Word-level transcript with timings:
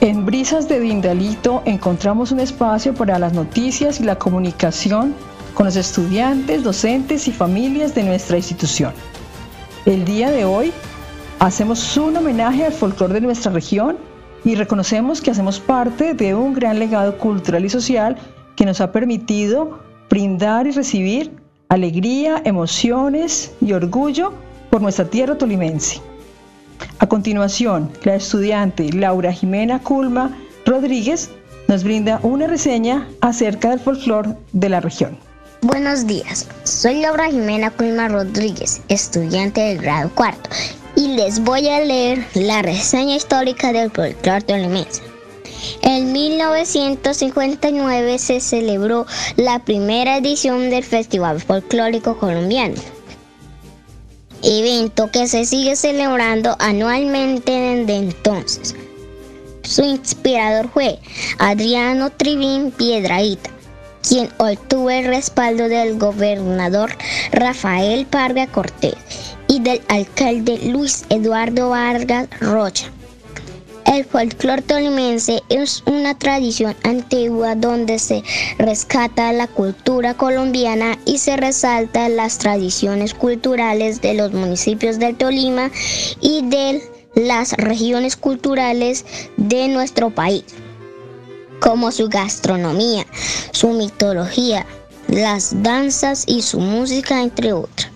En 0.00 0.24
Brisas 0.24 0.68
de 0.68 0.78
Dindalito 0.78 1.62
encontramos 1.64 2.30
un 2.30 2.38
espacio 2.38 2.94
para 2.94 3.18
las 3.18 3.32
noticias 3.32 3.98
y 3.98 4.04
la 4.04 4.16
comunicación 4.16 5.12
con 5.54 5.66
los 5.66 5.74
estudiantes, 5.74 6.62
docentes 6.62 7.26
y 7.26 7.32
familias 7.32 7.96
de 7.96 8.04
nuestra 8.04 8.36
institución. 8.36 8.92
El 9.86 10.04
día 10.04 10.30
de 10.30 10.44
hoy 10.44 10.72
hacemos 11.40 11.96
un 11.96 12.16
homenaje 12.16 12.64
al 12.64 12.72
folclore 12.72 13.14
de 13.14 13.22
nuestra 13.22 13.50
región 13.50 13.98
y 14.44 14.54
reconocemos 14.54 15.20
que 15.20 15.32
hacemos 15.32 15.58
parte 15.58 16.14
de 16.14 16.32
un 16.32 16.54
gran 16.54 16.78
legado 16.78 17.18
cultural 17.18 17.64
y 17.64 17.68
social 17.68 18.16
que 18.54 18.64
nos 18.64 18.80
ha 18.80 18.92
permitido 18.92 19.80
brindar 20.08 20.68
y 20.68 20.70
recibir 20.70 21.32
alegría, 21.68 22.40
emociones 22.44 23.52
y 23.60 23.72
orgullo 23.72 24.32
por 24.70 24.80
nuestra 24.80 25.06
tierra 25.06 25.36
tolimense. 25.36 26.00
A 27.00 27.06
continuación, 27.06 27.90
la 28.04 28.16
estudiante 28.16 28.92
Laura 28.92 29.32
Jimena 29.32 29.80
Culma 29.80 30.36
Rodríguez 30.66 31.30
nos 31.68 31.84
brinda 31.84 32.18
una 32.22 32.46
reseña 32.46 33.06
acerca 33.20 33.70
del 33.70 33.80
folclore 33.80 34.34
de 34.52 34.68
la 34.68 34.80
región. 34.80 35.16
Buenos 35.62 36.06
días, 36.06 36.46
soy 36.64 37.00
Laura 37.00 37.30
Jimena 37.30 37.70
Culma 37.70 38.08
Rodríguez, 38.08 38.82
estudiante 38.88 39.60
del 39.60 39.78
grado 39.78 40.10
cuarto, 40.14 40.50
y 40.96 41.08
les 41.08 41.40
voy 41.40 41.68
a 41.68 41.80
leer 41.80 42.24
la 42.34 42.62
reseña 42.62 43.16
histórica 43.16 43.72
del 43.72 43.90
folclore 43.90 44.42
tolimense. 44.42 45.02
En 45.82 46.12
1959 46.12 48.18
se 48.18 48.40
celebró 48.40 49.06
la 49.36 49.64
primera 49.64 50.16
edición 50.16 50.70
del 50.70 50.84
Festival 50.84 51.40
Folclórico 51.40 52.18
Colombiano 52.18 52.76
evento 54.42 55.10
que 55.10 55.28
se 55.28 55.44
sigue 55.44 55.76
celebrando 55.76 56.56
anualmente 56.58 57.52
desde 57.52 57.96
entonces. 57.96 58.74
Su 59.62 59.82
inspirador 59.82 60.70
fue 60.70 60.98
Adriano 61.38 62.10
Trivín 62.10 62.70
Piedraíta, 62.70 63.50
quien 64.06 64.30
obtuvo 64.38 64.90
el 64.90 65.06
respaldo 65.06 65.68
del 65.68 65.98
gobernador 65.98 66.96
Rafael 67.32 68.06
Parga 68.06 68.46
Cortés 68.46 68.94
y 69.46 69.60
del 69.60 69.82
alcalde 69.88 70.58
Luis 70.64 71.04
Eduardo 71.10 71.70
Vargas 71.70 72.28
Rocha. 72.40 72.90
El 73.90 74.04
folclore 74.04 74.60
tolimense 74.60 75.42
es 75.48 75.82
una 75.86 76.16
tradición 76.16 76.76
antigua 76.82 77.54
donde 77.54 77.98
se 77.98 78.22
rescata 78.58 79.32
la 79.32 79.46
cultura 79.46 80.12
colombiana 80.12 80.98
y 81.06 81.16
se 81.16 81.38
resalta 81.38 82.10
las 82.10 82.36
tradiciones 82.36 83.14
culturales 83.14 84.02
de 84.02 84.12
los 84.12 84.32
municipios 84.34 84.98
del 84.98 85.16
Tolima 85.16 85.70
y 86.20 86.42
de 86.42 86.82
las 87.14 87.54
regiones 87.54 88.18
culturales 88.18 89.06
de 89.38 89.68
nuestro 89.68 90.10
país, 90.10 90.44
como 91.58 91.90
su 91.90 92.10
gastronomía, 92.10 93.06
su 93.52 93.70
mitología, 93.70 94.66
las 95.08 95.62
danzas 95.62 96.24
y 96.26 96.42
su 96.42 96.60
música, 96.60 97.22
entre 97.22 97.54
otras. 97.54 97.87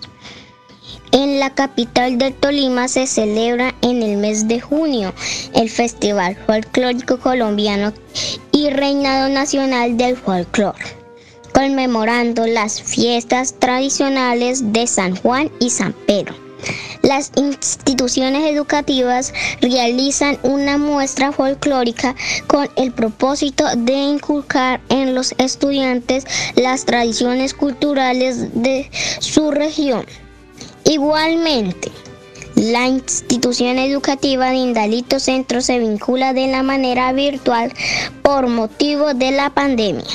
En 1.13 1.39
la 1.39 1.51
capital 1.51 2.17
del 2.17 2.33
Tolima 2.33 2.87
se 2.87 3.05
celebra 3.05 3.75
en 3.83 4.01
el 4.01 4.17
mes 4.17 4.47
de 4.47 4.59
junio 4.59 5.13
el 5.53 5.69
Festival 5.69 6.35
Folclórico 6.47 7.19
Colombiano 7.19 7.93
y 8.51 8.71
Reinado 8.71 9.29
Nacional 9.29 9.95
del 9.95 10.17
Folclore, 10.17 10.83
conmemorando 11.53 12.47
las 12.47 12.81
fiestas 12.81 13.53
tradicionales 13.59 14.73
de 14.73 14.87
San 14.87 15.15
Juan 15.15 15.51
y 15.59 15.69
San 15.69 15.93
Pedro. 15.93 16.33
Las 17.03 17.31
instituciones 17.35 18.49
educativas 18.51 19.35
realizan 19.61 20.39
una 20.41 20.79
muestra 20.79 21.31
folclórica 21.31 22.15
con 22.47 22.67
el 22.75 22.91
propósito 22.91 23.65
de 23.77 23.93
inculcar 23.93 24.81
en 24.89 25.13
los 25.13 25.35
estudiantes 25.37 26.25
las 26.55 26.85
tradiciones 26.85 27.53
culturales 27.53 28.63
de 28.63 28.89
su 29.19 29.51
región. 29.51 30.07
Igualmente, 30.93 31.91
la 32.55 32.87
institución 32.87 33.79
educativa 33.79 34.51
de 34.51 34.57
Indalito 34.57 35.19
Centro 35.19 35.59
se 35.59 35.79
vincula 35.79 36.33
de 36.33 36.45
la 36.45 36.61
manera 36.61 37.11
virtual 37.13 37.73
por 38.21 38.47
motivo 38.47 39.15
de 39.15 39.31
la 39.31 39.49
pandemia, 39.49 40.05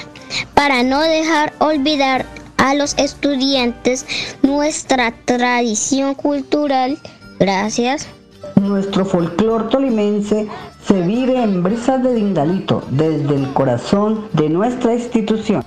para 0.54 0.84
no 0.84 1.00
dejar 1.00 1.52
olvidar 1.58 2.26
a 2.58 2.76
los 2.76 2.96
estudiantes 2.96 4.06
nuestra 4.42 5.12
tradición 5.24 6.14
cultural. 6.14 6.96
Gracias. 7.40 8.06
Nuestro 8.54 9.04
folclor 9.04 9.70
tolimense 9.70 10.46
se 10.86 11.00
vive 11.02 11.42
en 11.42 11.64
brisas 11.64 12.00
de 12.04 12.14
Dindalito, 12.14 12.84
desde 12.90 13.34
el 13.34 13.52
corazón 13.52 14.28
de 14.32 14.48
nuestra 14.48 14.94
institución. 14.94 15.64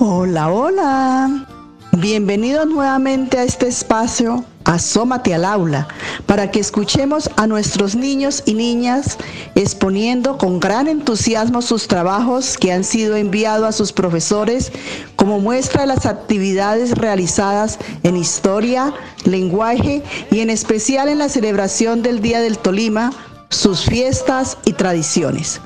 Hola, 0.00 0.50
hola. 0.50 1.46
Bienvenidos 1.92 2.68
nuevamente 2.68 3.36
a 3.36 3.42
este 3.42 3.66
espacio, 3.66 4.44
Asómate 4.62 5.34
al 5.34 5.44
aula, 5.44 5.88
para 6.26 6.52
que 6.52 6.60
escuchemos 6.60 7.28
a 7.36 7.48
nuestros 7.48 7.96
niños 7.96 8.44
y 8.46 8.54
niñas 8.54 9.18
exponiendo 9.56 10.38
con 10.38 10.60
gran 10.60 10.86
entusiasmo 10.86 11.62
sus 11.62 11.88
trabajos 11.88 12.56
que 12.56 12.72
han 12.72 12.84
sido 12.84 13.16
enviados 13.16 13.68
a 13.68 13.72
sus 13.72 13.92
profesores 13.92 14.70
como 15.16 15.40
muestra 15.40 15.80
de 15.80 15.88
las 15.88 16.06
actividades 16.06 16.92
realizadas 16.92 17.78
en 18.04 18.16
historia, 18.16 18.94
lenguaje 19.24 20.04
y 20.30 20.38
en 20.38 20.50
especial 20.50 21.08
en 21.08 21.18
la 21.18 21.28
celebración 21.28 22.02
del 22.02 22.22
Día 22.22 22.40
del 22.40 22.58
Tolima, 22.58 23.10
sus 23.48 23.80
fiestas 23.80 24.58
y 24.64 24.74
tradiciones. 24.74 25.60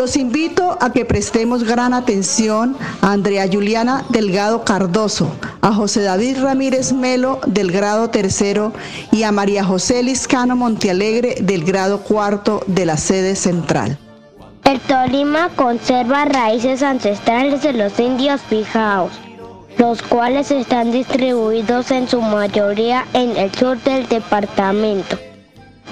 Los 0.00 0.16
invito 0.16 0.78
a 0.80 0.94
que 0.94 1.04
prestemos 1.04 1.62
gran 1.62 1.92
atención 1.92 2.74
a 3.02 3.12
Andrea 3.12 3.46
Juliana 3.52 4.02
Delgado 4.08 4.64
Cardoso, 4.64 5.30
a 5.60 5.74
José 5.74 6.00
David 6.00 6.38
Ramírez 6.40 6.94
Melo 6.94 7.38
del 7.46 7.70
grado 7.70 8.08
tercero 8.08 8.72
y 9.12 9.24
a 9.24 9.30
María 9.30 9.62
José 9.62 10.02
Liscano 10.02 10.56
Montealegre 10.56 11.34
del 11.42 11.64
grado 11.64 12.00
cuarto 12.00 12.62
de 12.66 12.86
la 12.86 12.96
sede 12.96 13.36
central. 13.36 13.98
El 14.64 14.80
Tolima 14.80 15.50
conserva 15.54 16.24
raíces 16.24 16.82
ancestrales 16.82 17.62
de 17.62 17.74
los 17.74 18.00
indios 18.00 18.40
fijaos, 18.40 19.12
los 19.76 20.00
cuales 20.00 20.50
están 20.50 20.92
distribuidos 20.92 21.90
en 21.90 22.08
su 22.08 22.22
mayoría 22.22 23.04
en 23.12 23.36
el 23.36 23.54
sur 23.54 23.78
del 23.82 24.08
departamento. 24.08 25.18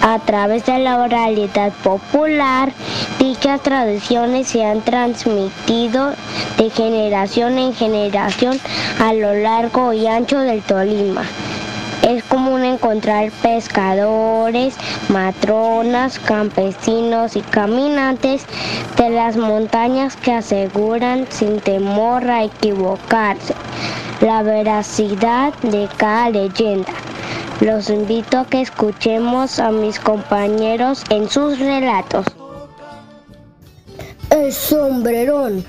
A 0.02 0.18
través 0.20 0.64
de 0.66 0.78
la 0.78 0.98
oralidad 0.98 1.72
popular, 1.82 2.72
dichas 3.18 3.60
tradiciones 3.62 4.48
se 4.48 4.64
han 4.64 4.80
transmitido 4.80 6.12
de 6.56 6.70
generación 6.70 7.58
en 7.58 7.74
generación 7.74 8.58
a 9.00 9.12
lo 9.12 9.34
largo 9.34 9.92
y 9.92 10.06
ancho 10.06 10.38
del 10.38 10.62
Tolima. 10.62 11.24
Es 12.08 12.24
común 12.24 12.64
encontrar 12.64 13.30
pescadores, 13.42 14.74
matronas, 15.10 16.18
campesinos 16.18 17.36
y 17.36 17.42
caminantes 17.42 18.46
de 18.96 19.10
las 19.10 19.36
montañas 19.36 20.16
que 20.16 20.32
aseguran 20.32 21.26
sin 21.28 21.60
temor 21.60 22.26
a 22.30 22.44
equivocarse 22.44 23.52
la 24.22 24.42
veracidad 24.42 25.52
de 25.60 25.86
cada 25.98 26.30
leyenda. 26.30 26.94
Los 27.60 27.90
invito 27.90 28.38
a 28.38 28.46
que 28.46 28.62
escuchemos 28.62 29.58
a 29.58 29.70
mis 29.70 30.00
compañeros 30.00 31.04
en 31.10 31.28
sus 31.28 31.58
relatos. 31.58 32.24
El 34.30 34.50
sombrerón 34.54 35.62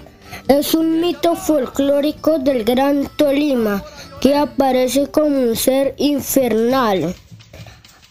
es 0.48 0.74
un 0.74 1.00
mito 1.00 1.36
folclórico 1.36 2.40
del 2.40 2.64
Gran 2.64 3.08
Tolima 3.16 3.84
que 4.22 4.36
aparece 4.36 5.08
como 5.08 5.28
un 5.28 5.56
ser 5.56 5.96
infernal 5.98 7.16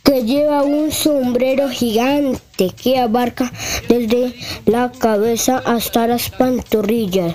que 0.09 0.25
lleva 0.25 0.63
un 0.63 0.91
sombrero 0.91 1.69
gigante 1.69 2.71
que 2.71 2.99
abarca 2.99 3.53
desde 3.89 4.35
la 4.65 4.91
cabeza 4.91 5.59
hasta 5.67 6.07
las 6.07 6.31
pantorrillas. 6.31 7.35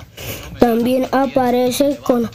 También 0.59 1.05
aparece 1.11 1.97
con 1.97 2.31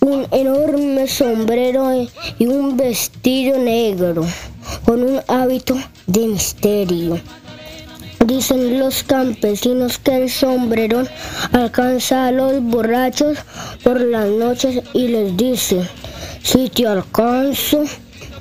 un 0.00 0.26
enorme 0.30 1.08
sombrero 1.08 2.06
y 2.38 2.46
un 2.46 2.76
vestido 2.76 3.58
negro 3.58 4.24
con 4.84 5.02
un 5.02 5.20
hábito 5.26 5.76
de 6.06 6.26
misterio. 6.26 7.20
Dicen 8.26 8.78
los 8.78 9.02
campesinos 9.02 9.98
que 9.98 10.24
el 10.24 10.30
sombrerón 10.30 11.08
alcanza 11.52 12.26
a 12.26 12.32
los 12.32 12.62
borrachos 12.62 13.38
por 13.82 14.00
las 14.00 14.28
noches 14.28 14.82
y 14.92 15.08
les 15.08 15.36
dice, 15.36 15.88
si 16.42 16.68
te 16.68 16.86
alcanzo, 16.86 17.84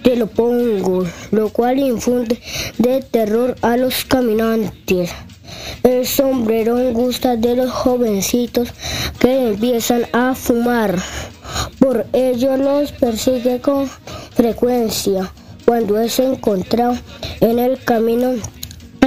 te 0.04 0.16
lo 0.18 0.28
pongo, 0.28 1.06
lo 1.31 1.50
cual 1.50 1.80
infunde 1.80 2.40
de 2.78 3.02
terror 3.02 3.56
a 3.62 3.78
los 3.78 4.04
caminantes. 4.06 5.12
El 5.84 6.06
sombrerón 6.06 6.94
gusta 6.94 7.38
de 7.38 7.56
los 7.56 7.72
jovencitos 7.72 8.70
que 9.20 9.50
empiezan 9.50 10.06
a 10.12 10.36
fumar. 10.36 10.96
Por 11.80 12.06
ello 12.14 12.58
los 12.58 12.92
persigue 12.92 13.62
con 13.62 13.90
frecuencia. 14.36 15.31
Cuando 15.66 16.00
es 16.00 16.20
encontrado 16.20 16.98
en 17.42 17.60
el 17.60 17.84
camino, 17.84 18.34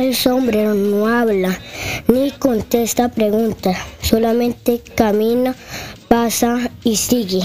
el 0.02 0.14
sombrero 0.16 0.74
no 0.74 1.06
habla 1.06 1.58
ni 2.08 2.30
contesta 2.32 3.08
preguntas, 3.08 3.76
solamente 4.02 4.82
camina, 4.94 5.54
pasa 6.08 6.70
y 6.82 6.96
sigue. 6.96 7.40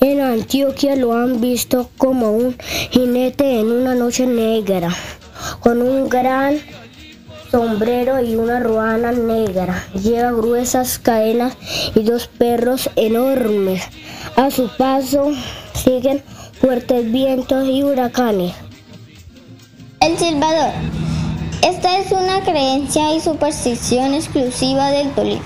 En 0.00 0.20
Antioquia 0.20 0.96
lo 0.96 1.12
han 1.12 1.40
visto 1.40 1.90
como 1.98 2.32
un 2.32 2.56
jinete 2.90 3.60
en 3.60 3.70
una 3.70 3.94
noche 3.94 4.26
negra, 4.26 4.94
con 5.60 5.82
un 5.82 6.08
gran 6.08 6.58
sombrero 7.50 8.22
y 8.22 8.36
una 8.36 8.60
ruana 8.60 9.12
negra. 9.12 9.84
Lleva 9.94 10.32
gruesas 10.32 10.98
cadenas 10.98 11.56
y 11.94 12.02
dos 12.02 12.28
perros 12.28 12.88
enormes. 12.96 13.82
A 14.36 14.50
su 14.50 14.68
paso 14.76 15.32
siguen 15.74 16.22
fuertes 16.60 17.10
vientos 17.10 17.68
y 17.68 17.82
huracanes. 17.82 18.54
El 20.00 20.16
silbador. 20.16 20.72
Esta 21.62 21.98
es 21.98 22.10
una 22.10 22.40
creencia 22.42 23.14
y 23.14 23.20
superstición 23.20 24.14
exclusiva 24.14 24.90
del 24.90 25.10
Tolima. 25.12 25.42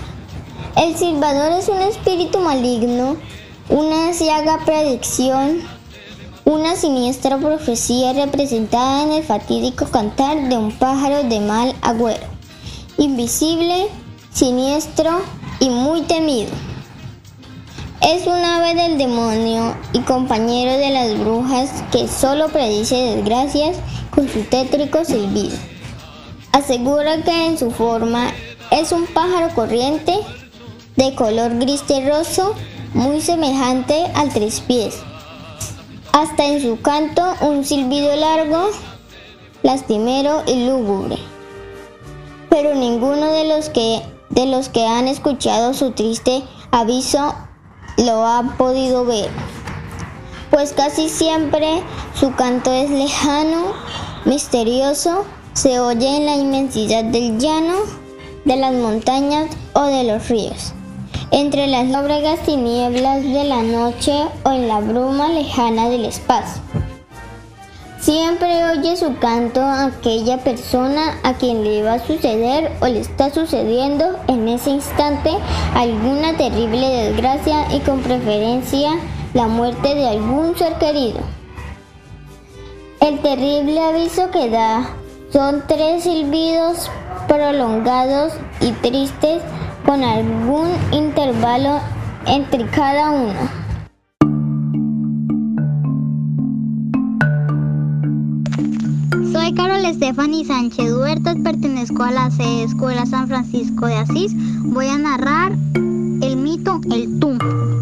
El 0.76 0.96
silbador 0.96 1.50
es 1.58 1.69
un 1.69 1.81
espíritu 1.82 2.38
maligno, 2.38 3.16
una 3.69 4.12
ciaga 4.12 4.61
predicción, 4.64 5.61
una 6.44 6.76
siniestra 6.76 7.37
profecía 7.38 8.12
representada 8.12 9.02
en 9.02 9.12
el 9.12 9.25
fatídico 9.25 9.87
cantar 9.87 10.49
de 10.49 10.56
un 10.56 10.70
pájaro 10.70 11.25
de 11.25 11.40
mal 11.40 11.75
agüero, 11.82 12.26
invisible, 12.96 13.88
siniestro 14.32 15.20
y 15.58 15.69
muy 15.69 16.02
temido. 16.02 16.52
Es 18.00 18.28
un 18.28 18.34
ave 18.34 18.76
del 18.76 18.99
demonio 18.99 19.75
y 19.93 19.99
compañero 20.00 20.78
de 20.78 20.90
las 20.90 21.19
brujas 21.19 21.70
que 21.90 22.06
solo 22.06 22.50
predice 22.50 22.94
desgracias 22.94 23.78
con 24.14 24.28
su 24.28 24.43
tétrico 24.44 25.05
silbido. 25.05 25.74
Asegura 26.54 27.20
que 27.24 27.46
en 27.46 27.58
su 27.58 27.72
forma 27.72 28.28
es 28.70 28.92
un 28.92 29.08
pájaro 29.08 29.52
corriente 29.56 30.16
de 30.94 31.12
color 31.16 31.58
gris 31.58 31.82
terroso 31.82 32.54
muy 32.92 33.20
semejante 33.20 34.04
al 34.14 34.32
tres 34.32 34.60
pies. 34.60 35.00
Hasta 36.12 36.44
en 36.46 36.62
su 36.62 36.80
canto 36.80 37.24
un 37.40 37.64
silbido 37.64 38.14
largo, 38.14 38.70
lastimero 39.64 40.44
y 40.46 40.68
lúgubre. 40.68 41.18
Pero 42.50 42.76
ninguno 42.76 43.32
de 43.32 43.48
los 43.48 43.68
que 43.68 44.00
de 44.30 44.46
los 44.46 44.68
que 44.68 44.86
han 44.86 45.08
escuchado 45.08 45.74
su 45.74 45.90
triste 45.90 46.44
aviso 46.70 47.34
lo 47.96 48.24
ha 48.24 48.54
podido 48.56 49.04
ver, 49.04 49.28
pues 50.52 50.72
casi 50.72 51.08
siempre 51.08 51.82
su 52.14 52.32
canto 52.36 52.72
es 52.72 52.90
lejano, 52.90 53.72
misterioso, 54.24 55.24
se 55.54 55.78
oye 55.78 56.16
en 56.16 56.26
la 56.26 56.34
inmensidad 56.34 57.04
del 57.04 57.38
llano, 57.38 57.74
de 58.44 58.56
las 58.56 58.74
montañas 58.74 59.46
o 59.72 59.84
de 59.84 60.02
los 60.02 60.28
ríos, 60.28 60.72
entre 61.30 61.68
las 61.68 61.88
lóbregas 61.88 62.40
tinieblas 62.40 63.22
de 63.22 63.44
la 63.44 63.62
noche 63.62 64.12
o 64.44 64.50
en 64.50 64.66
la 64.66 64.80
bruma 64.80 65.28
lejana 65.28 65.88
del 65.88 66.06
espacio. 66.06 66.60
Siempre 68.00 68.64
oye 68.66 68.96
su 68.96 69.16
canto 69.18 69.62
aquella 69.62 70.38
persona 70.38 71.18
a 71.22 71.34
quien 71.34 71.62
le 71.62 71.84
va 71.84 71.94
a 71.94 72.06
suceder 72.06 72.72
o 72.80 72.86
le 72.86 73.00
está 73.00 73.30
sucediendo 73.32 74.18
en 74.26 74.48
ese 74.48 74.70
instante 74.70 75.30
alguna 75.74 76.36
terrible 76.36 76.86
desgracia 76.86 77.72
y 77.72 77.78
con 77.78 78.00
preferencia 78.00 78.90
la 79.34 79.46
muerte 79.46 79.94
de 79.94 80.08
algún 80.08 80.58
ser 80.58 80.74
querido. 80.74 81.20
El 83.00 83.20
terrible 83.20 83.80
aviso 83.80 84.30
que 84.30 84.50
da 84.50 84.96
son 85.34 85.64
tres 85.66 86.04
silbidos 86.04 86.88
prolongados 87.26 88.34
y 88.60 88.70
tristes 88.70 89.42
con 89.84 90.04
algún 90.04 90.69
intervalo 90.92 91.81
entre 92.25 92.64
cada 92.66 93.10
uno. 93.10 93.34
Soy 99.32 99.52
Carol 99.54 99.84
Stephanie 99.92 100.44
Sánchez 100.44 100.92
Huertas, 100.92 101.34
pertenezco 101.42 102.04
a 102.04 102.12
la 102.12 102.30
sede 102.30 102.62
Escuela 102.62 103.04
San 103.04 103.26
Francisco 103.26 103.88
de 103.88 103.96
Asís. 103.96 104.32
Voy 104.62 104.87
a 104.87 104.98
narrar 104.98 105.50
el 105.75 106.37
mito 106.37 106.80
El 106.92 107.19
Tunfo. 107.19 107.74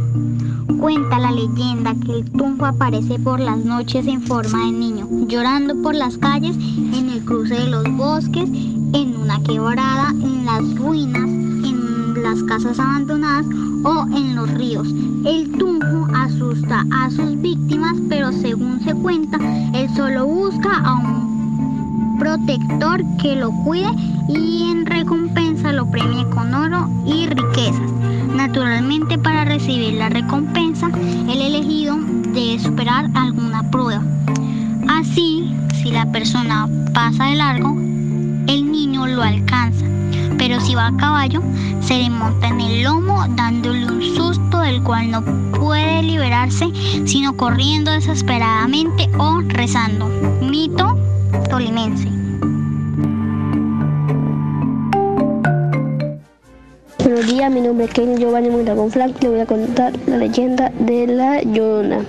Cuenta 0.83 1.21
la 1.21 1.31
leyenda 1.31 1.95
que 1.95 2.11
el 2.11 2.31
tunfo 2.33 2.67
aparece 2.67 3.17
por 3.21 3.39
las 3.39 3.57
noches 3.59 4.05
en 4.09 4.21
forma 4.21 4.67
de 4.67 4.73
niño, 4.73 5.07
llorando 5.29 5.81
por 5.81 5.95
las 5.95 6.19
calles, 6.19 6.57
en 6.57 7.09
el 7.09 7.25
cruce 7.25 7.55
de 7.55 7.69
los 7.69 7.85
bosques, 7.97 8.51
en 8.51 9.17
una 9.17 9.41
quebrada, 9.45 10.11
en 10.11 10.45
las 10.45 10.75
ruinas, 10.75 11.23
en 11.23 12.21
las 12.21 12.43
casas 12.43 12.81
abandonadas 12.81 13.47
o 13.85 14.07
en 14.13 14.35
los 14.35 14.53
ríos. 14.55 14.89
El 15.25 15.53
tunfo 15.57 16.09
asusta 16.17 16.85
a 16.91 17.09
sus 17.11 17.41
víctimas, 17.41 17.97
pero 18.09 18.33
según 18.33 18.81
se 18.81 18.93
cuenta, 18.93 19.39
él 19.75 19.89
solo 19.95 20.27
busca 20.27 20.79
a 20.79 20.95
un 20.95 22.19
protector 22.19 23.05
que 23.23 23.37
lo 23.37 23.53
cuide 23.63 23.93
y 24.29 24.69
en 24.73 24.85
recompensa 24.85 25.73
lo 25.73 25.89
premie 25.89 26.29
con 26.31 26.53
oro 26.53 26.91
y 27.07 27.29
riquezas. 27.29 28.02
Naturalmente 28.43 29.19
para 29.19 29.45
recibir 29.45 29.95
la 29.95 30.09
recompensa, 30.09 30.91
el 31.31 31.41
elegido 31.41 31.97
debe 32.35 32.59
superar 32.59 33.09
alguna 33.15 33.71
prueba. 33.71 34.03
Así, 34.89 35.55
si 35.81 35.93
la 35.93 36.11
persona 36.11 36.69
pasa 36.93 37.27
de 37.27 37.37
largo, 37.37 37.71
el 38.49 38.73
niño 38.73 39.07
lo 39.07 39.23
alcanza. 39.23 39.87
Pero 40.39 40.61
si 40.61 40.75
va 40.75 40.89
a 40.89 40.97
caballo, 40.97 41.41
se 41.83 41.99
le 41.99 42.11
monta 42.11 42.49
en 42.49 42.61
el 42.61 42.83
lomo 42.83 43.25
dándole 43.37 43.87
un 43.87 44.03
susto 44.03 44.59
del 44.59 44.83
cual 44.83 45.13
no 45.13 45.23
puede 45.53 46.03
liberarse, 46.03 46.69
sino 47.07 47.37
corriendo 47.37 47.93
desesperadamente 47.93 49.09
o 49.19 49.41
rezando. 49.43 50.09
Mito 50.43 50.99
tolimense. 51.49 52.22
Días, 57.33 57.51
mi 57.51 57.63
nombre 57.63 57.87
es 57.87 57.95
Kenny 57.95 58.19
Giovanni 58.19 58.51
Mondragón 58.51 58.91
Frank 58.91 59.17
le 59.23 59.31
voy 59.31 59.41
a 59.41 59.47
contar 59.47 59.95
la 60.07 60.19
leyenda 60.19 60.71
de 60.79 61.07
la 61.07 61.41
Llorona. 61.41 62.05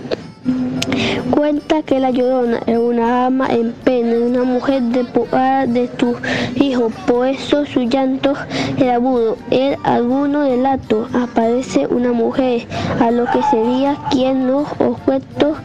Cuenta 1.32 1.82
que 1.82 2.02
la 2.02 2.10
Llorona 2.10 2.60
es 2.66 2.78
una 2.78 3.28
ama 3.28 3.48
en 3.48 3.72
pena, 3.72 4.18
una 4.18 4.44
mujer 4.44 4.82
despoada 4.82 5.66
de 5.66 5.90
sus 5.98 6.18
hijos, 6.56 6.92
por 7.08 7.26
eso 7.26 7.66
su 7.66 7.84
llanto 7.84 8.34
era 8.78 8.96
agudo. 8.96 9.38
En 9.50 9.78
alguno 9.86 10.42
del 10.42 10.66
acto 10.66 11.08
aparece 11.14 11.88
una 11.88 12.12
mujer, 12.12 12.68
a 13.00 13.10
lo 13.10 13.24
que 13.28 13.42
sería 13.44 13.96
quien 14.12 14.46
nos 14.46 14.68
opuestos 14.74 15.58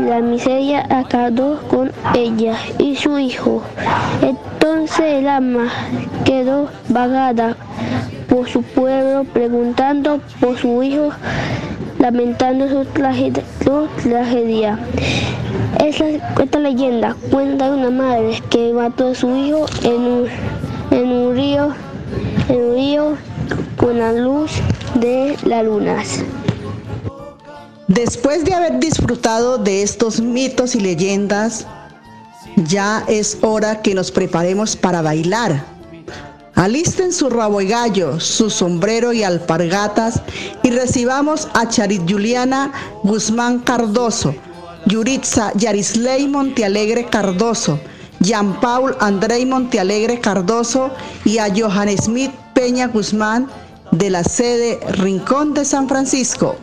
la 0.00 0.20
miseria 0.20 0.84
acabó 0.90 1.60
con 1.68 1.92
ella 2.12 2.56
y 2.78 2.96
su 2.96 3.20
hijo. 3.20 3.62
Entonces 4.20 4.98
el 4.98 5.28
ama 5.28 5.68
quedó 6.24 6.68
vagada 6.88 7.56
por 8.36 8.50
su 8.50 8.60
pueblo, 8.60 9.24
preguntando 9.24 10.20
por 10.40 10.58
su 10.58 10.82
hijo, 10.82 11.08
lamentando 11.98 12.68
su 12.68 12.84
tragedia. 12.84 14.78
Esta, 15.82 16.58
leyenda 16.58 17.16
cuenta 17.30 17.70
de 17.70 17.78
una 17.78 17.90
madre 17.90 18.42
que 18.50 18.74
mató 18.74 19.08
a 19.08 19.14
su 19.14 19.34
hijo 19.34 19.64
en 19.84 20.00
un, 20.02 20.26
en 20.90 21.08
un 21.08 21.34
río, 21.34 21.74
en 22.50 22.56
un 22.56 22.74
río 22.74 23.16
con 23.78 23.98
la 23.98 24.12
luz 24.12 24.50
de 24.96 25.34
las 25.44 25.64
lunas. 25.64 26.22
Después 27.88 28.44
de 28.44 28.52
haber 28.52 28.78
disfrutado 28.80 29.56
de 29.56 29.82
estos 29.82 30.20
mitos 30.20 30.74
y 30.74 30.80
leyendas, 30.80 31.66
ya 32.68 33.02
es 33.08 33.38
hora 33.40 33.80
que 33.80 33.94
nos 33.94 34.10
preparemos 34.10 34.76
para 34.76 35.00
bailar. 35.00 35.75
Alisten 36.56 37.12
su 37.12 37.28
rabo 37.28 37.60
y 37.60 37.68
gallo, 37.68 38.18
su 38.18 38.48
sombrero 38.48 39.12
y 39.12 39.22
alpargatas 39.22 40.22
y 40.62 40.70
recibamos 40.70 41.48
a 41.52 41.68
Charit 41.68 42.10
Juliana 42.10 42.72
Guzmán 43.02 43.58
Cardoso, 43.58 44.34
Yuritza 44.86 45.52
Yarisley 45.54 46.26
Montealegre 46.26 47.10
Cardoso, 47.10 47.78
Jean 48.20 48.58
Paul 48.58 48.96
Andrei 49.00 49.44
Montealegre 49.44 50.18
Cardoso 50.18 50.90
y 51.26 51.36
a 51.36 51.54
Johan 51.54 51.90
Smith 51.98 52.32
Peña 52.54 52.86
Guzmán 52.86 53.48
de 53.90 54.08
la 54.08 54.24
sede 54.24 54.80
Rincón 54.92 55.52
de 55.52 55.66
San 55.66 55.86
Francisco. 55.86 56.56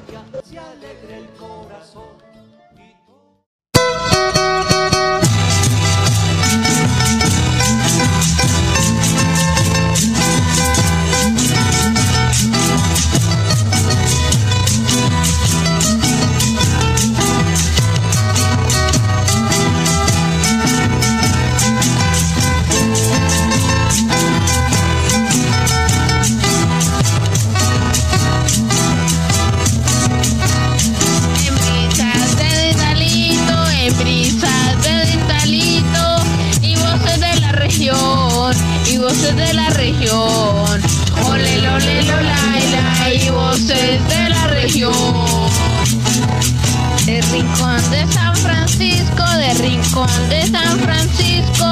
Rincón 47.44 47.92
de 47.92 48.08
San 48.08 48.36
Francisco, 48.38 49.24
de 49.36 49.54
Rincón 49.56 50.30
de 50.30 50.48
San 50.48 50.80
Francisco, 50.80 51.66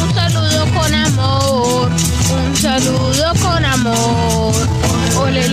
un 0.00 0.14
saludo 0.14 0.64
con 0.72 0.94
amor, 0.94 1.90
un 2.30 2.56
saludo 2.56 3.32
con 3.42 3.64
amor. 3.64 4.54
Ole, 5.18 5.48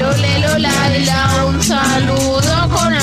un 1.48 1.64
saludo 1.64 2.70
con 2.70 2.94
amor. 2.94 2.99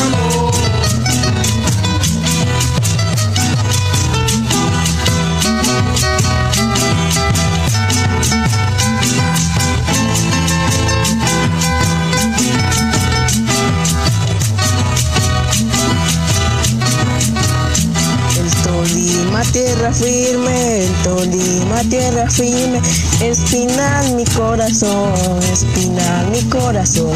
Tierra 19.76 19.92
firme, 19.92 20.88
Tolima 21.04 21.80
tierra 21.90 22.30
firme, 22.30 22.80
espinal 23.22 24.14
mi 24.14 24.24
corazón, 24.24 25.42
espinal 25.52 26.30
mi 26.30 26.42
corazón, 26.44 27.12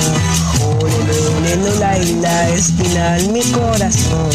ole, 0.60 1.78
la 1.78 1.98
isla, 1.98 2.48
espinal 2.50 3.28
mi 3.30 3.42
corazón. 3.52 4.30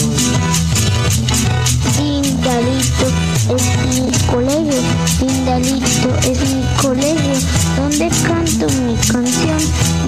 Lindalito 1.98 3.08
es 3.56 3.64
mi 3.94 4.12
colegio, 4.32 4.82
Lindalito 5.22 6.10
es 6.22 6.40
mi 6.50 6.64
colegio, 6.82 7.36
donde 7.78 8.10
canto 8.28 8.68
mi 8.82 8.96
canción, 8.96 9.60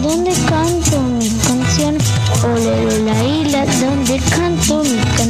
donde 0.02 0.32
canto 0.50 1.02
mi 1.02 1.30
canción, 1.46 1.98
ole, 2.44 3.00
la 3.00 3.24
isla, 3.24 3.66
donde 3.80 4.20
canto 4.32 4.84
mi 4.84 4.98
canción. 5.16 5.27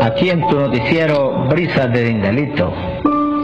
Aquí 0.00 0.30
en 0.30 0.40
tu 0.48 0.58
noticiero 0.58 1.46
Brisas 1.50 1.92
de 1.92 2.04
Dindelito. 2.04 2.72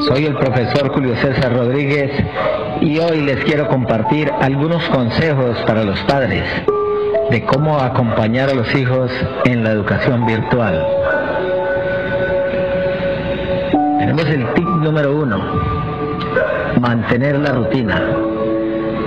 Soy 0.09 0.25
el 0.25 0.35
profesor 0.35 0.89
Julio 0.89 1.15
César 1.17 1.53
Rodríguez 1.53 2.11
y 2.81 2.99
hoy 2.99 3.21
les 3.21 3.45
quiero 3.45 3.69
compartir 3.69 4.33
algunos 4.41 4.83
consejos 4.89 5.59
para 5.67 5.85
los 5.85 6.01
padres 6.05 6.45
de 7.31 7.45
cómo 7.45 7.79
acompañar 7.79 8.49
a 8.49 8.55
los 8.55 8.75
hijos 8.75 9.11
en 9.45 9.63
la 9.63 9.73
educación 9.73 10.25
virtual. 10.25 10.87
Tenemos 13.99 14.25
el 14.27 14.55
tip 14.55 14.69
número 14.69 15.17
uno, 15.17 15.39
mantener 16.81 17.39
la 17.41 17.53
rutina. 17.53 18.03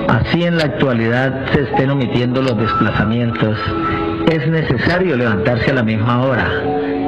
Así 0.08 0.44
en 0.44 0.58
la 0.58 0.66
actualidad 0.66 1.48
se 1.54 1.62
estén 1.62 1.90
omitiendo 1.90 2.42
los 2.44 2.56
desplazamientos, 2.56 3.58
es 4.30 4.48
necesario 4.48 5.18
levantarse 5.18 5.72
a 5.72 5.74
la 5.76 5.84
misma 5.84 6.24
hora 6.24 6.48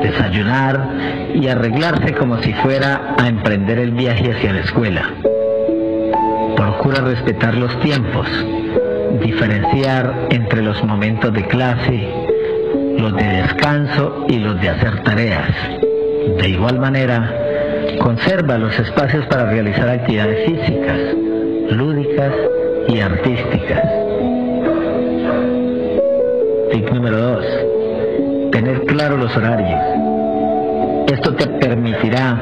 desayunar 0.02 0.90
y 1.34 1.48
arreglarse 1.48 2.14
como 2.14 2.42
si 2.42 2.54
fuera 2.54 3.16
a 3.18 3.28
emprender 3.28 3.80
el 3.80 3.92
viaje 3.92 4.32
hacia 4.32 4.54
la 4.54 4.62
escuela. 4.62 5.14
Procura 6.56 7.02
respetar 7.02 7.56
los 7.56 7.80
tiempos, 7.80 8.28
diferenciar 9.24 10.28
entre 10.30 10.62
los 10.62 10.84
momentos 10.84 11.34
de 11.34 11.48
clase, 11.48 12.10
los 12.98 13.16
de 13.16 13.24
descanso 13.24 14.26
y 14.28 14.40
los 14.40 14.60
de 14.60 14.70
hacer 14.70 15.04
tareas. 15.04 15.50
De 16.40 16.50
igual 16.50 16.80
manera, 16.80 17.34
conserva 18.00 18.58
los 18.58 18.78
espacios 18.80 19.26
para 19.28 19.50
realizar 19.50 19.88
actividades 19.88 20.46
físicas, 20.46 21.00
lúdicas 21.70 22.34
y 22.90 23.00
artísticas. 23.00 24.01
Tip 26.72 26.90
número 26.90 27.18
2 27.18 27.46
tener 28.52 28.86
claro 28.86 29.18
los 29.18 29.36
horarios. 29.36 29.80
Esto 31.08 31.34
te 31.36 31.48
permitirá 31.48 32.40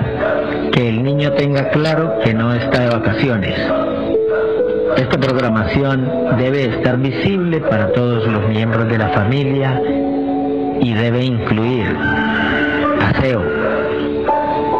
que 0.71 0.89
el 0.89 1.03
niño 1.03 1.31
tenga 1.33 1.69
claro 1.69 2.19
que 2.23 2.33
no 2.33 2.53
está 2.53 2.81
de 2.81 2.89
vacaciones. 2.89 3.55
Esta 4.97 5.17
programación 5.17 6.09
debe 6.37 6.65
estar 6.65 6.97
visible 6.97 7.59
para 7.61 7.91
todos 7.93 8.27
los 8.27 8.49
miembros 8.49 8.89
de 8.89 8.97
la 8.97 9.09
familia 9.09 9.81
y 10.81 10.93
debe 10.93 11.23
incluir 11.23 11.95
aseo, 13.01 13.41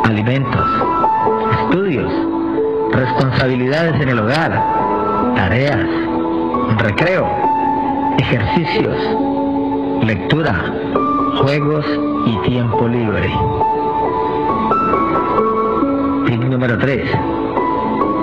alimentos, 0.04 0.66
estudios, 1.64 2.12
responsabilidades 2.92 4.02
en 4.02 4.10
el 4.10 4.20
hogar, 4.20 4.52
tareas, 5.36 5.88
recreo, 6.80 7.28
ejercicios, 8.20 8.96
lectura, 10.04 10.74
juegos 11.42 11.86
y 12.26 12.50
tiempo 12.50 12.88
libre. 12.88 13.30
Tip 16.26 16.44
número 16.44 16.78
3. 16.78 17.10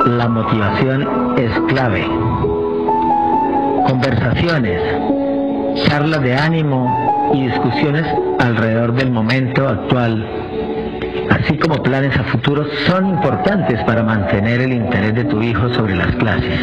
La 0.07 0.29
motivación 0.29 1.35
es 1.37 1.51
clave. 1.69 2.05
Conversaciones, 3.87 4.81
charlas 5.87 6.23
de 6.23 6.35
ánimo 6.35 7.33
y 7.35 7.47
discusiones 7.49 8.07
alrededor 8.39 8.93
del 8.95 9.11
momento 9.11 9.69
actual, 9.69 10.27
así 11.31 11.59
como 11.59 11.83
planes 11.83 12.17
a 12.17 12.25
futuro, 12.25 12.65
son 12.87 13.09
importantes 13.09 13.83
para 13.85 14.03
mantener 14.03 14.61
el 14.61 14.73
interés 14.73 15.15
de 15.15 15.25
tu 15.25 15.43
hijo 15.43 15.69
sobre 15.75 15.97
las 15.97 16.15
clases. 16.17 16.61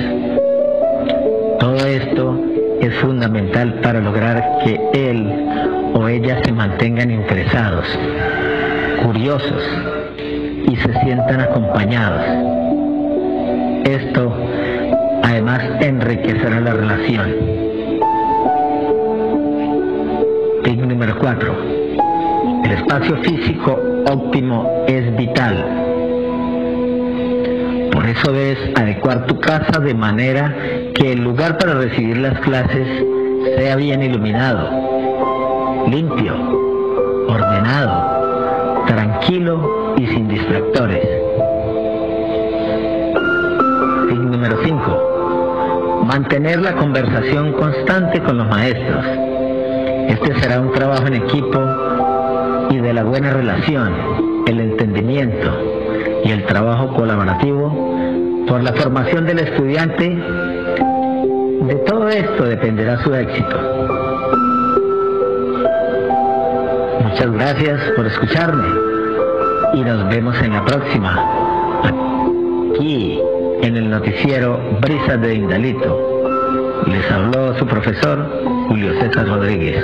Todo 1.59 1.85
esto 1.85 2.52
es 2.81 2.93
fundamental 2.95 3.75
para 3.81 3.99
lograr 3.99 4.59
que 4.63 4.79
él 4.93 5.31
o 5.93 6.07
ella 6.07 6.41
se 6.43 6.51
mantengan 6.51 7.11
interesados, 7.11 7.85
curiosos 9.03 9.63
y 10.67 10.75
se 10.75 10.93
sientan 11.01 11.41
acompañados. 11.41 12.23
Esto 13.85 14.33
además 15.23 15.61
enriquecerá 15.81 16.59
la 16.59 16.73
relación. 16.73 17.35
Tip 20.63 20.79
número 20.79 21.17
4. 21.19 21.55
El 22.63 22.71
espacio 22.71 23.17
físico 23.17 23.79
óptimo 24.09 24.85
es 24.87 25.15
vital. 25.15 25.82
Eso 28.13 28.31
debes 28.31 28.59
adecuar 28.75 29.25
tu 29.25 29.39
casa 29.39 29.79
de 29.79 29.95
manera 29.95 30.55
que 30.93 31.13
el 31.13 31.23
lugar 31.23 31.57
para 31.57 31.73
recibir 31.73 32.17
las 32.17 32.39
clases 32.41 32.87
sea 33.57 33.75
bien 33.75 34.03
iluminado, 34.03 34.69
limpio, 35.89 36.35
ordenado, 37.27 38.85
tranquilo 38.85 39.95
y 39.97 40.05
sin 40.05 40.27
distractores. 40.27 41.03
Número 44.11 44.59
5. 44.63 46.03
Mantener 46.05 46.61
la 46.61 46.73
conversación 46.73 47.53
constante 47.53 48.21
con 48.21 48.37
los 48.37 48.47
maestros. 48.47 49.05
Este 50.07 50.39
será 50.39 50.59
un 50.59 50.71
trabajo 50.71 51.07
en 51.07 51.15
equipo 51.15 51.59
y 52.69 52.77
de 52.77 52.93
la 52.93 53.03
buena 53.03 53.31
relación, 53.31 53.91
el 54.45 54.59
entendimiento 54.59 55.49
y 56.25 56.31
el 56.31 56.45
trabajo 56.45 56.93
colaborativo 56.93 57.92
por 58.47 58.63
la 58.63 58.73
formación 58.73 59.25
del 59.25 59.39
estudiante. 59.39 60.09
De 61.67 61.75
todo 61.87 62.09
esto 62.09 62.43
dependerá 62.45 63.01
su 63.03 63.13
éxito. 63.13 63.57
Muchas 67.03 67.31
gracias 67.31 67.81
por 67.95 68.05
escucharme 68.07 68.67
y 69.73 69.81
nos 69.81 70.09
vemos 70.09 70.35
en 70.41 70.53
la 70.53 70.65
próxima, 70.65 71.19
aquí 72.73 73.19
en 73.61 73.77
el 73.77 73.89
noticiero 73.89 74.59
Brisas 74.81 75.21
de 75.21 75.35
Indalito. 75.35 76.83
Les 76.87 77.11
habló 77.11 77.57
su 77.57 77.65
profesor 77.65 78.43
Julio 78.67 78.93
César 78.99 79.27
Rodríguez. 79.27 79.83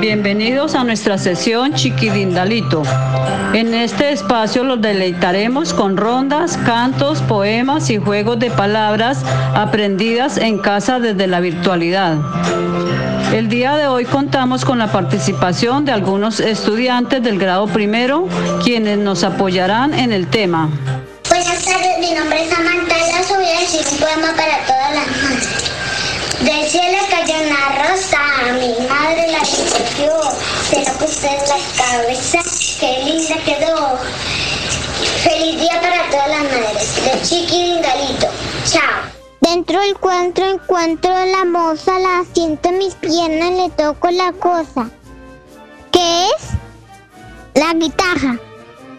Bienvenidos 0.00 0.74
a 0.74 0.82
nuestra 0.82 1.18
sesión 1.18 1.74
Chiquidindalito. 1.74 2.82
En 3.52 3.74
este 3.74 4.12
espacio 4.12 4.64
los 4.64 4.80
deleitaremos 4.80 5.74
con 5.74 5.98
rondas, 5.98 6.58
cantos, 6.64 7.20
poemas 7.20 7.90
y 7.90 7.98
juegos 7.98 8.38
de 8.38 8.50
palabras 8.50 9.18
aprendidas 9.54 10.38
en 10.38 10.58
casa 10.58 10.98
desde 10.98 11.26
la 11.26 11.40
virtualidad. 11.40 12.16
El 13.34 13.48
día 13.48 13.76
de 13.76 13.88
hoy 13.88 14.06
contamos 14.06 14.64
con 14.64 14.78
la 14.78 14.90
participación 14.90 15.84
de 15.84 15.92
algunos 15.92 16.40
estudiantes 16.40 17.22
del 17.22 17.38
grado 17.38 17.66
primero, 17.66 18.26
quienes 18.64 18.98
nos 18.98 19.22
apoyarán 19.22 19.92
en 19.92 20.12
el 20.12 20.28
tema. 20.28 20.70
Buenas 21.28 21.64
tardes, 21.64 21.98
mi 22.00 22.12
nombre 22.12 22.42
es 22.42 22.50
Samantha 22.50 22.94
voy 23.36 23.44
a 23.46 23.60
decir 23.60 23.86
un 23.92 23.98
poema 23.98 24.34
para 24.34 24.64
todas 24.66 24.94
las 24.94 25.06
madres. 25.22 25.70
Del 26.40 26.66
cielo 26.68 26.99
una 27.40 27.88
rosa, 27.88 28.18
mi 28.52 28.86
madre 28.86 29.32
la 29.32 29.38
recogió, 29.38 30.12
la 30.84 30.92
puse 30.94 31.28
en 31.28 31.48
la 31.48 31.58
cabeza, 31.76 32.38
qué 32.78 33.02
linda 33.04 33.36
quedó. 33.44 33.98
Feliz 35.22 35.60
día 35.60 35.80
para 35.80 36.10
todas 36.10 36.28
las 36.28 36.42
madres, 36.42 37.04
de 37.04 37.22
Chiqui 37.22 37.62
Dingalito. 37.62 38.26
Chao. 38.64 39.10
Dentro 39.40 39.80
del 39.80 39.96
cuadro 39.96 40.50
encuentro 40.50 41.12
la 41.26 41.44
moza, 41.44 41.98
la 41.98 42.24
siento 42.34 42.68
en 42.68 42.78
mis 42.78 42.94
piernas, 42.96 43.52
le 43.52 43.70
toco 43.70 44.10
la 44.10 44.32
cosa. 44.32 44.90
¿Qué 45.92 46.26
es? 46.26 46.48
La 47.54 47.72
guitarra. 47.72 48.38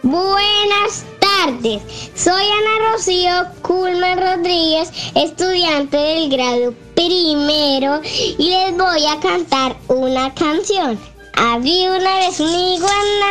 Buenas 0.04 1.06
tardes, 1.20 1.84
soy 2.16 2.44
Ana 2.44 2.92
Rocío 2.92 3.46
Culmer 3.62 4.20
Rodríguez, 4.20 4.92
estudiante 5.14 5.96
del 5.96 6.30
grado 6.30 6.74
primero 7.08 8.02
y 8.04 8.50
les 8.50 8.78
voy 8.78 9.06
a 9.08 9.20
cantar 9.20 9.76
una 9.88 10.34
canción. 10.34 11.00
Había 11.34 11.92
una 11.92 12.16
vez 12.18 12.40
una 12.40 12.76
iguana 12.76 13.30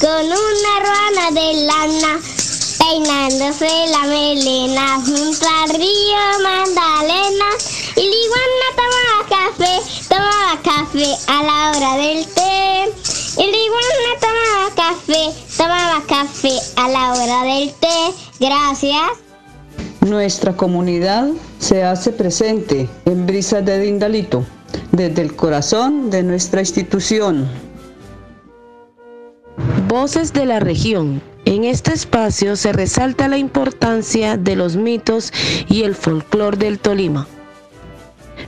con 0.00 0.26
una 0.26 0.72
ruana 0.84 1.30
de 1.30 1.54
lana 1.64 2.20
peinándose 2.78 3.86
la 3.88 4.02
melena 4.06 5.00
junto 5.04 5.46
al 5.48 5.70
río 5.70 6.18
Magdalena 6.42 7.46
y 7.96 8.02
la 8.02 8.16
iguana 8.26 8.68
tomaba 8.76 9.28
café, 9.28 9.80
tomaba 10.08 10.62
café 10.62 11.16
a 11.28 11.42
la 11.42 11.70
hora 11.70 11.96
del 11.96 12.26
té. 12.26 12.92
Y 13.38 13.46
la 13.50 13.56
iguana 13.56 14.10
tomaba 14.20 14.74
café, 14.74 15.32
tomaba 15.56 16.02
café 16.06 16.58
a 16.76 16.88
la 16.88 17.12
hora 17.12 17.42
del 17.44 17.72
té. 17.74 18.14
Gracias. 18.40 19.25
Nuestra 20.06 20.56
comunidad 20.56 21.30
se 21.58 21.82
hace 21.82 22.12
presente 22.12 22.88
en 23.06 23.26
Brisas 23.26 23.64
de 23.64 23.80
Dindalito, 23.80 24.44
desde 24.92 25.20
el 25.20 25.34
corazón 25.34 26.10
de 26.10 26.22
nuestra 26.22 26.60
institución. 26.60 27.48
Voces 29.88 30.32
de 30.32 30.46
la 30.46 30.60
región. 30.60 31.20
En 31.44 31.64
este 31.64 31.92
espacio 31.92 32.54
se 32.54 32.72
resalta 32.72 33.26
la 33.26 33.36
importancia 33.36 34.36
de 34.36 34.54
los 34.54 34.76
mitos 34.76 35.32
y 35.68 35.82
el 35.82 35.96
folclore 35.96 36.56
del 36.56 36.78
Tolima. 36.78 37.26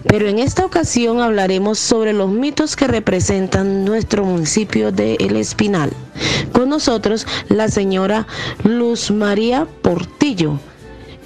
Pero 0.05 0.29
en 0.29 0.39
esta 0.39 0.65
ocasión 0.65 1.21
hablaremos 1.21 1.81
sobre 1.81 2.13
los 2.13 2.31
mitos 2.31 2.77
que 2.77 2.87
representan 2.87 3.85
nuestro 3.85 4.25
municipio 4.25 4.93
de 4.93 5.17
El 5.19 5.35
Espinal. 5.35 5.91
Con 6.53 6.69
nosotros 6.69 7.27
la 7.49 7.67
señora 7.67 8.29
Luz 8.63 9.11
María 9.11 9.67
Portillo, 9.83 10.61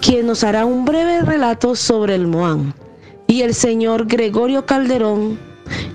quien 0.02 0.26
nos 0.26 0.42
hará 0.42 0.66
un 0.66 0.84
breve 0.84 1.22
relato 1.22 1.76
sobre 1.76 2.16
el 2.16 2.26
Moán, 2.26 2.74
y 3.28 3.42
el 3.42 3.54
señor 3.54 4.06
Gregorio 4.06 4.66
Calderón, 4.66 5.38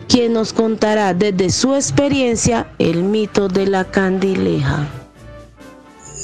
quien 0.07 0.33
nos 0.33 0.53
contará 0.53 1.13
desde 1.13 1.49
su 1.49 1.75
experiencia 1.75 2.71
el 2.79 3.03
mito 3.03 3.49
de 3.49 3.67
la 3.67 3.83
candileja. 3.83 4.87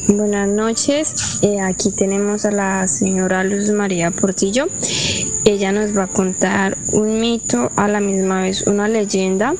Buenas 0.07 0.47
noches, 0.47 1.39
eh, 1.43 1.59
aquí 1.59 1.91
tenemos 1.91 2.45
a 2.45 2.51
la 2.51 2.87
señora 2.87 3.43
Luz 3.43 3.69
María 3.71 4.11
Portillo. 4.11 4.65
Ella 5.45 5.73
nos 5.73 5.95
va 5.95 6.03
a 6.03 6.07
contar 6.07 6.77
un 6.93 7.19
mito, 7.19 7.69
a 7.75 7.89
la 7.89 7.99
misma 7.99 8.43
vez 8.43 8.65
una 8.65 8.87
leyenda. 8.87 9.53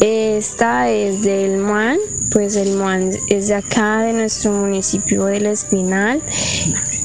Esta 0.00 0.90
es 0.90 1.22
del 1.22 1.58
Muan, 1.58 1.96
pues 2.30 2.56
el 2.56 2.76
Muan 2.76 3.10
es 3.28 3.48
de 3.48 3.54
acá, 3.54 4.02
de 4.02 4.12
nuestro 4.12 4.52
municipio 4.52 5.26
del 5.26 5.46
Espinal, 5.46 6.22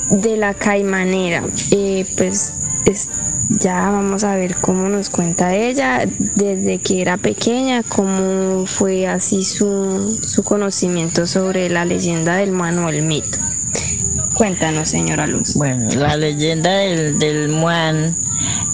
de 0.09 0.37
la 0.37 0.53
Caimanera. 0.53 1.43
Eh, 1.71 2.05
pues 2.17 2.53
es- 2.85 3.09
ya 3.49 3.89
vamos 3.89 4.23
a 4.25 4.35
ver 4.35 4.55
cómo 4.57 4.89
nos 4.89 5.09
cuenta 5.09 5.55
ella 5.55 6.03
desde 6.35 6.79
que 6.79 7.01
era 7.01 7.15
pequeña, 7.17 7.81
cómo 7.83 8.65
fue 8.65 9.07
así 9.07 9.45
su, 9.45 10.19
su 10.21 10.43
conocimiento 10.43 11.25
sobre 11.25 11.69
la 11.69 11.85
leyenda 11.85 12.35
del 12.35 12.51
Muan 12.51 12.77
o 12.79 12.89
el 12.89 13.03
mito. 13.03 13.37
Cuéntanos, 14.37 14.89
señora 14.89 15.25
Luz. 15.25 15.55
Bueno, 15.55 15.89
la 15.95 16.15
leyenda 16.15 16.69
del, 16.69 17.17
del 17.17 17.49
Muan. 17.49 18.15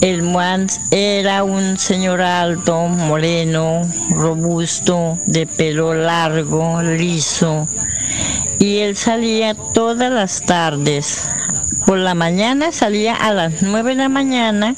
El 0.01 0.21
Muan 0.21 0.67
era 0.91 1.45
un 1.45 1.79
señor 1.79 2.19
alto, 2.19 2.89
moreno, 2.89 3.89
robusto, 4.09 5.17
de 5.25 5.47
pelo 5.47 5.93
largo, 5.93 6.81
liso. 6.81 7.69
Y 8.59 8.79
él 8.79 8.97
salía 8.97 9.55
todas 9.55 10.11
las 10.11 10.41
tardes. 10.41 11.29
Por 11.85 11.97
la 11.97 12.13
mañana 12.13 12.73
salía 12.73 13.15
a 13.15 13.31
las 13.31 13.61
9 13.61 13.91
de 13.91 13.95
la 13.95 14.09
mañana 14.09 14.75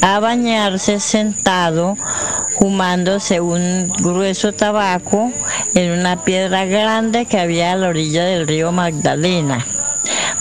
a 0.00 0.18
bañarse 0.18 0.98
sentado, 0.98 1.96
fumándose 2.58 3.40
un 3.40 3.88
grueso 4.00 4.52
tabaco 4.52 5.32
en 5.76 5.92
una 5.92 6.24
piedra 6.24 6.64
grande 6.64 7.26
que 7.26 7.38
había 7.38 7.70
a 7.70 7.76
la 7.76 7.88
orilla 7.88 8.24
del 8.24 8.48
río 8.48 8.72
Magdalena. 8.72 9.64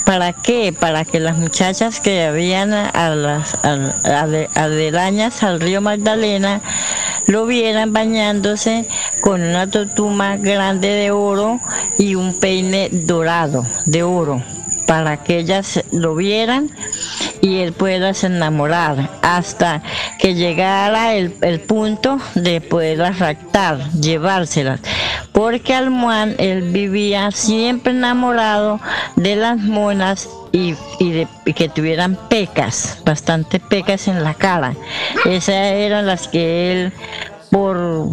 ¿Para 0.07 0.31
qué? 0.31 0.71
Para 0.71 1.03
que 1.03 1.19
las 1.19 1.37
muchachas 1.37 1.99
que 1.99 2.23
habían 2.23 2.71
a 2.73 3.09
las 3.13 3.55
a- 3.55 3.91
ade- 4.23 4.47
aledañas 4.55 5.43
al 5.43 5.59
río 5.59 5.81
Magdalena 5.81 6.61
lo 7.25 7.45
vieran 7.45 7.91
bañándose 7.91 8.87
con 9.19 9.41
una 9.41 9.69
totuma 9.69 10.37
grande 10.37 10.87
de 10.87 11.11
oro 11.11 11.59
y 11.97 12.15
un 12.15 12.39
peine 12.39 12.87
dorado 12.89 13.67
de 13.85 14.03
oro. 14.03 14.41
Para 14.87 15.17
que 15.23 15.37
ellas 15.37 15.83
lo 15.91 16.15
vieran 16.15 16.71
y 17.41 17.57
él 17.59 17.73
pueda 17.73 18.11
enamorar 18.23 19.09
hasta 19.21 19.83
que 20.17 20.33
llegara 20.33 21.13
el, 21.13 21.35
el 21.41 21.59
punto 21.59 22.19
de 22.33 22.61
poderlas 22.61 23.19
raptar, 23.19 23.91
llevárselas. 23.91 24.79
Porque 25.33 25.75
Almuán 25.75 26.35
él 26.39 26.71
vivía 26.71 27.29
siempre 27.31 27.91
enamorado 27.91 28.79
de 29.17 29.35
las 29.35 29.57
monas 29.59 30.27
y, 30.51 30.73
y 30.99 31.11
de, 31.11 31.27
y 31.45 31.53
que 31.53 31.69
tuvieran 31.69 32.17
pecas, 32.29 32.99
bastante 33.05 33.59
pecas 33.59 34.07
en 34.07 34.23
la 34.23 34.33
cara. 34.33 34.73
Esas 35.25 35.55
eran 35.55 36.07
las 36.07 36.27
que 36.29 36.71
él 36.71 36.93
por 37.51 38.07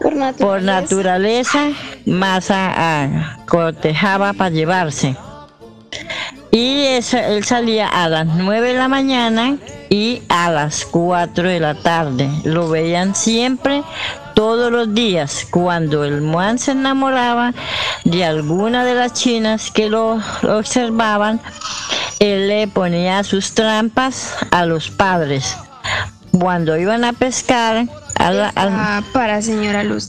Por 0.00 0.16
naturaleza. 0.16 0.44
por 0.46 0.62
naturaleza 0.62 1.68
más 2.06 2.50
a, 2.50 3.02
a- 3.04 3.38
cortejaba 3.46 4.32
para 4.32 4.50
llevarse. 4.50 5.14
Y 6.54 6.84
él 6.86 7.44
salía 7.44 7.88
a 7.88 8.08
las 8.08 8.26
9 8.26 8.68
de 8.68 8.78
la 8.78 8.86
mañana 8.86 9.56
y 9.90 10.22
a 10.28 10.52
las 10.52 10.84
4 10.84 11.48
de 11.48 11.58
la 11.58 11.74
tarde. 11.74 12.30
Lo 12.44 12.68
veían 12.68 13.16
siempre, 13.16 13.82
todos 14.36 14.70
los 14.70 14.94
días. 14.94 15.48
Cuando 15.50 16.04
el 16.04 16.20
Muan 16.20 16.60
se 16.60 16.70
enamoraba 16.70 17.52
de 18.04 18.24
alguna 18.24 18.84
de 18.84 18.94
las 18.94 19.14
chinas 19.14 19.72
que 19.72 19.88
lo, 19.88 20.20
observaban, 20.48 21.40
él 22.20 22.46
le 22.46 22.68
ponía 22.68 23.24
sus 23.24 23.52
trampas 23.54 24.36
a 24.52 24.64
los 24.64 24.90
padres. 24.90 25.56
Cuando 26.38 26.76
iban 26.76 27.02
a 27.04 27.12
pescar, 27.14 27.86
la- 28.20 28.52
Ah, 28.56 29.02
para 29.12 29.42
señora 29.42 29.82
Luz. 29.82 30.08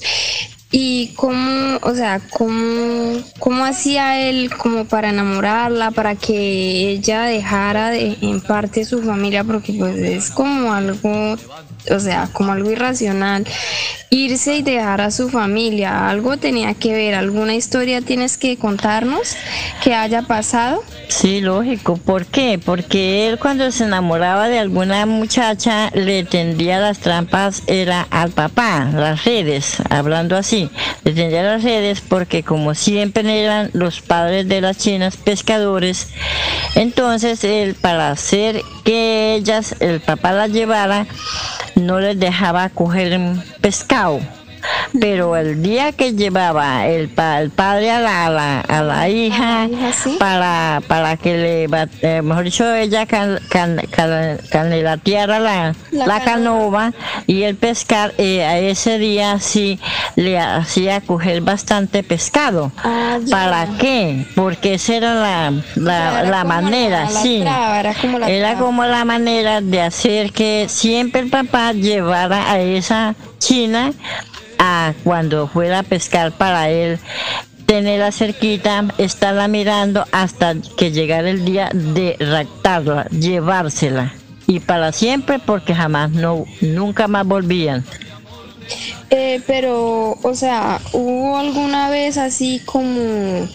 ¿Y 0.77 1.13
cómo, 1.15 1.77
o 1.83 1.95
sea, 1.95 2.19
cómo, 2.31 3.23
cómo 3.39 3.63
hacía 3.63 4.27
él 4.27 4.53
como 4.53 4.83
para 4.83 5.09
enamorarla, 5.09 5.91
para 5.91 6.15
que 6.15 6.89
ella 6.89 7.21
dejara 7.21 7.91
de, 7.91 8.17
en 8.19 8.41
parte 8.41 8.83
su 8.83 9.01
familia? 9.01 9.45
Porque 9.45 9.71
pues 9.71 9.95
es 9.95 10.29
como 10.29 10.73
algo, 10.73 11.38
o 11.91 12.00
sea, 12.00 12.30
como 12.32 12.52
algo 12.52 12.71
irracional. 12.71 13.45
Irse 14.10 14.58
y 14.58 14.62
dejar 14.62 15.02
a 15.02 15.12
su 15.12 15.30
familia, 15.30 16.10
algo 16.10 16.38
tenía 16.38 16.74
que 16.74 16.93
ver, 16.93 17.15
alguna 17.15 17.56
historia 17.56 18.02
tienes 18.02 18.38
que 18.38 18.58
contarnos 18.58 19.36
que 19.84 19.93
haya 19.93 20.21
pasado. 20.21 20.84
Sí, 21.10 21.41
lógico. 21.41 21.98
¿Por 21.98 22.26
qué? 22.26 22.60
Porque 22.63 23.28
él 23.28 23.39
cuando 23.39 23.69
se 23.71 23.84
enamoraba 23.84 24.48
de 24.48 24.60
alguna 24.60 25.06
muchacha 25.06 25.91
le 25.93 26.24
tendía 26.24 26.80
las 26.80 27.00
trampas, 27.00 27.63
era 27.67 28.08
al 28.10 28.32
papá, 28.32 28.89
las 28.93 29.26
redes, 29.26 29.78
hablando 29.89 30.38
así. 30.38 30.69
Le 31.04 31.13
tendía 31.13 31.43
las 31.43 31.63
redes 31.63 32.02
porque 32.02 32.43
como 32.43 32.74
siempre 32.74 33.43
eran 33.43 33.69
los 33.74 34.02
padres 34.02 34.48
de 34.48 34.62
las 34.62 34.78
chinas 34.78 35.17
pescadores, 35.17 36.08
entonces 36.76 37.43
él 37.43 37.76
para 37.76 38.12
hacer 38.12 38.62
que 38.84 39.36
ellas, 39.36 39.76
el 39.80 40.00
papá 40.00 40.32
las 40.32 40.52
llevara, 40.52 41.08
no 41.75 41.99
les 41.99 42.19
dejaba 42.19 42.69
coger 42.69 43.19
pescado. 43.61 44.19
Pero 44.99 45.36
el 45.36 45.62
día 45.62 45.91
que 45.91 46.13
llevaba 46.13 46.88
el, 46.88 47.10
pa- 47.10 47.41
el 47.41 47.49
padre 47.49 47.91
a 47.91 47.99
la, 47.99 48.25
a 48.25 48.29
la, 48.29 48.60
a 48.62 48.81
la 48.81 49.10
hija 49.10 49.67
para, 50.19 50.81
para 50.88 51.17
que 51.17 51.38
le, 51.38 51.67
eh, 52.01 52.21
mejor 52.21 52.43
dicho, 52.45 52.73
ella 52.73 53.05
can, 53.05 53.39
can, 53.49 53.77
can- 53.91 54.39
canelateara 54.49 55.39
la, 55.39 55.75
La 55.91 56.05
la 56.08 56.23
canoa 56.23 56.93
y 57.27 57.43
el 57.43 57.55
pescar, 57.55 58.13
eh, 58.17 58.43
a 58.43 58.58
ese 58.60 58.97
día 58.97 59.39
sí 59.39 59.79
le 60.15 60.39
hacía 60.39 61.01
coger 61.01 61.41
bastante 61.41 62.03
pescado. 62.03 62.71
Ah, 62.84 63.19
¿Para 63.29 63.67
qué? 63.79 64.25
Porque 64.36 64.75
esa 64.75 64.95
era 64.95 65.13
la, 65.15 65.53
la, 65.75 66.19
Era 66.21 66.29
la 66.29 66.43
manera, 66.43 67.10
sí. 67.10 67.39
traba, 67.41 67.79
era 68.29 68.55
como 68.55 68.84
la 68.86 69.03
manera 69.05 69.62
de 69.62 69.81
hacer 69.81 70.31
que 70.31 70.67
siempre 70.69 71.21
el 71.21 71.29
papá 71.29 71.73
llevara 71.73 72.51
a 72.51 72.60
esa 72.60 73.15
china 73.39 73.91
cuando 75.04 75.47
fuera 75.47 75.80
a 75.80 75.84
pescar 75.84 76.32
para 76.32 76.69
él 76.69 76.99
tenerla 77.65 78.12
cerquita, 78.12 78.86
estarla 78.97 79.47
mirando 79.47 80.06
hasta 80.12 80.56
que 80.78 80.91
llegara 80.91 81.30
el 81.30 81.45
día 81.45 81.69
de 81.73 82.15
raptarla, 82.19 83.06
llevársela. 83.10 84.13
Y 84.47 84.60
para 84.60 84.91
siempre 84.91 85.39
porque 85.39 85.73
jamás 85.73 86.12
no, 86.12 86.45
nunca 86.62 87.08
más 87.08 87.25
volvían. 87.25 87.84
Eh, 89.10 89.41
pero, 89.47 90.17
o 90.21 90.36
sea, 90.36 90.80
¿hubo 90.93 91.38
alguna 91.38 91.89
vez 91.89 92.17
así 92.17 92.62
como 92.65 93.47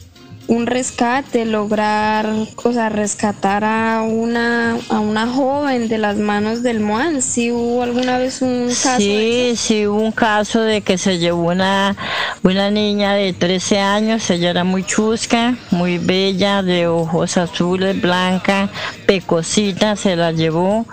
un 0.51 0.67
rescate, 0.67 1.45
lograr, 1.45 2.27
o 2.57 2.73
sea, 2.73 2.89
rescatar 2.89 3.63
a 3.63 4.03
una, 4.03 4.77
a 4.89 4.99
una 4.99 5.29
joven 5.29 5.87
de 5.87 5.97
las 5.99 6.17
manos 6.17 6.65
del 6.65 6.81
Moan? 6.81 7.23
¿Sí 7.23 7.53
hubo 7.53 7.85
alguna 7.85 8.19
vez 8.19 8.43
un 8.43 8.67
caso? 8.67 8.97
Sí, 8.99 9.53
sí, 9.57 9.87
hubo 9.87 10.01
un 10.01 10.11
caso 10.11 10.61
de 10.63 10.81
que 10.81 10.99
se 10.99 11.19
llevó 11.19 11.51
una, 11.51 11.95
una 12.43 12.69
niña 12.73 13.15
de 13.15 13.33
13 13.33 13.79
años, 13.79 14.29
ella 14.29 14.51
era 14.51 14.65
muy 14.65 14.83
chusca, 14.83 15.55
muy 15.71 15.99
bella, 15.99 16.63
de 16.65 16.89
ojos 16.89 17.37
azules, 17.37 18.01
blanca, 18.01 18.71
pecosita, 19.07 19.95
se 19.95 20.17
la 20.17 20.33
llevó 20.33 20.85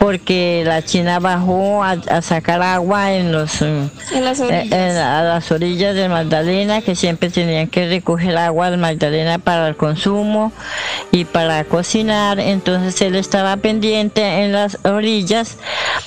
porque 0.00 0.62
la 0.66 0.84
china 0.84 1.20
bajó 1.20 1.84
a, 1.84 1.92
a 1.92 2.20
sacar 2.20 2.62
agua 2.62 3.12
en 3.12 3.30
los 3.30 3.62
En 3.62 3.90
las 4.24 4.40
orillas. 4.40 4.64
en- 4.72 4.96
a 4.96 5.22
las 5.22 5.52
orillas 5.52 5.94
del 5.94 6.10
Magdalena, 6.10 6.80
que 6.82 6.96
siempre 6.96 7.30
tenían 7.30 7.68
que 7.68 7.88
recoger 7.88 8.36
agua 8.36 8.70
del 8.70 8.80
Magdalena 8.88 9.38
para 9.38 9.68
el 9.68 9.76
consumo 9.76 10.52
y 11.12 11.24
para 11.24 11.64
cocinar. 11.64 12.40
Entonces 12.40 13.00
él 13.02 13.16
estaba 13.16 13.56
pendiente 13.58 14.22
en 14.44 14.52
las 14.52 14.78
orillas 14.84 15.58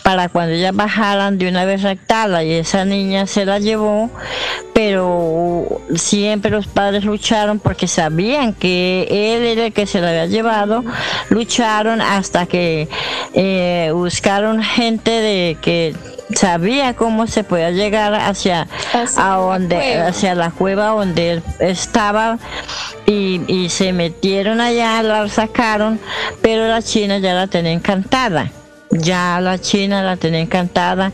para 0.04 0.30
cuando 0.30 0.56
ellas 0.56 0.76
bajaran 0.76 1.38
de 1.38 1.48
una 1.48 1.66
vez 1.66 1.84
rectarla 1.84 2.44
y 2.44 2.54
esa 2.54 2.86
niña 2.86 3.28
se 3.28 3.46
la 3.46 3.60
llevó, 3.60 4.10
pero 4.74 5.82
siempre 5.96 6.50
los 6.50 6.68
padres 6.68 7.04
lucharon 7.04 7.60
porque 7.60 7.88
sabían 7.88 8.54
que 8.54 9.08
él 9.10 9.44
era 9.44 9.68
el 9.68 9.74
que 9.74 9.86
se 9.86 10.02
la 10.02 10.10
había 10.10 10.26
llevado, 10.26 10.84
lucharon 11.30 12.02
hasta 12.02 12.46
que 12.48 12.88
eh, 13.34 13.92
buscaron 13.94 14.64
gente 14.64 15.12
de 15.12 15.58
que 15.62 15.96
sabía 16.36 16.94
cómo 16.96 17.28
se 17.28 17.44
podía 17.44 17.72
llegar 17.72 18.14
hacia, 18.14 18.68
a 19.18 19.36
donde 19.36 19.76
cueva. 19.76 20.08
hacia 20.08 20.36
la 20.36 20.52
cueva 20.52 20.88
donde 20.88 21.32
él 21.32 21.44
estaba 21.60 22.38
y, 23.06 23.42
y 23.48 23.70
se 23.70 23.94
metieron 23.94 24.62
allá 24.62 25.02
la 25.04 25.28
sacaron 25.30 26.00
pero 26.42 26.68
la 26.68 26.82
china 26.82 27.18
ya 27.20 27.34
la 27.34 27.48
tenía 27.48 27.72
encantada 27.72 28.52
ya 28.92 29.40
la 29.42 29.60
china 29.60 30.04
la 30.04 30.18
tenía 30.18 30.42
encantada 30.42 31.12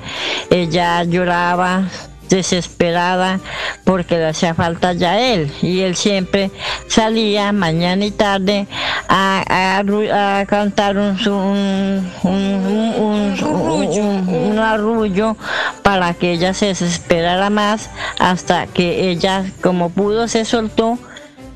ella 0.49 1.03
lloraba 1.03 1.83
desesperada 2.29 3.39
porque 3.83 4.17
le 4.17 4.27
hacía 4.27 4.53
falta 4.53 4.93
ya 4.93 5.19
él. 5.19 5.51
Y 5.61 5.81
él 5.81 5.95
siempre 5.95 6.51
salía 6.87 7.51
mañana 7.51 8.05
y 8.05 8.11
tarde 8.11 8.67
a, 9.09 9.79
a 9.79 10.45
cantar 10.45 10.97
un, 10.97 11.17
un, 11.27 12.11
un, 12.23 12.33
un- 12.33 13.43
un- 13.43 13.99
un- 13.99 14.29
un 14.51 14.59
arrullo 14.59 15.35
para 15.83 16.13
que 16.13 16.31
ella 16.31 16.53
se 16.53 16.67
desesperara 16.67 17.49
más 17.49 17.89
hasta 18.19 18.67
que 18.67 19.09
ella 19.09 19.45
como 19.61 19.89
pudo 19.89 20.27
se 20.27 20.45
soltó 20.45 20.97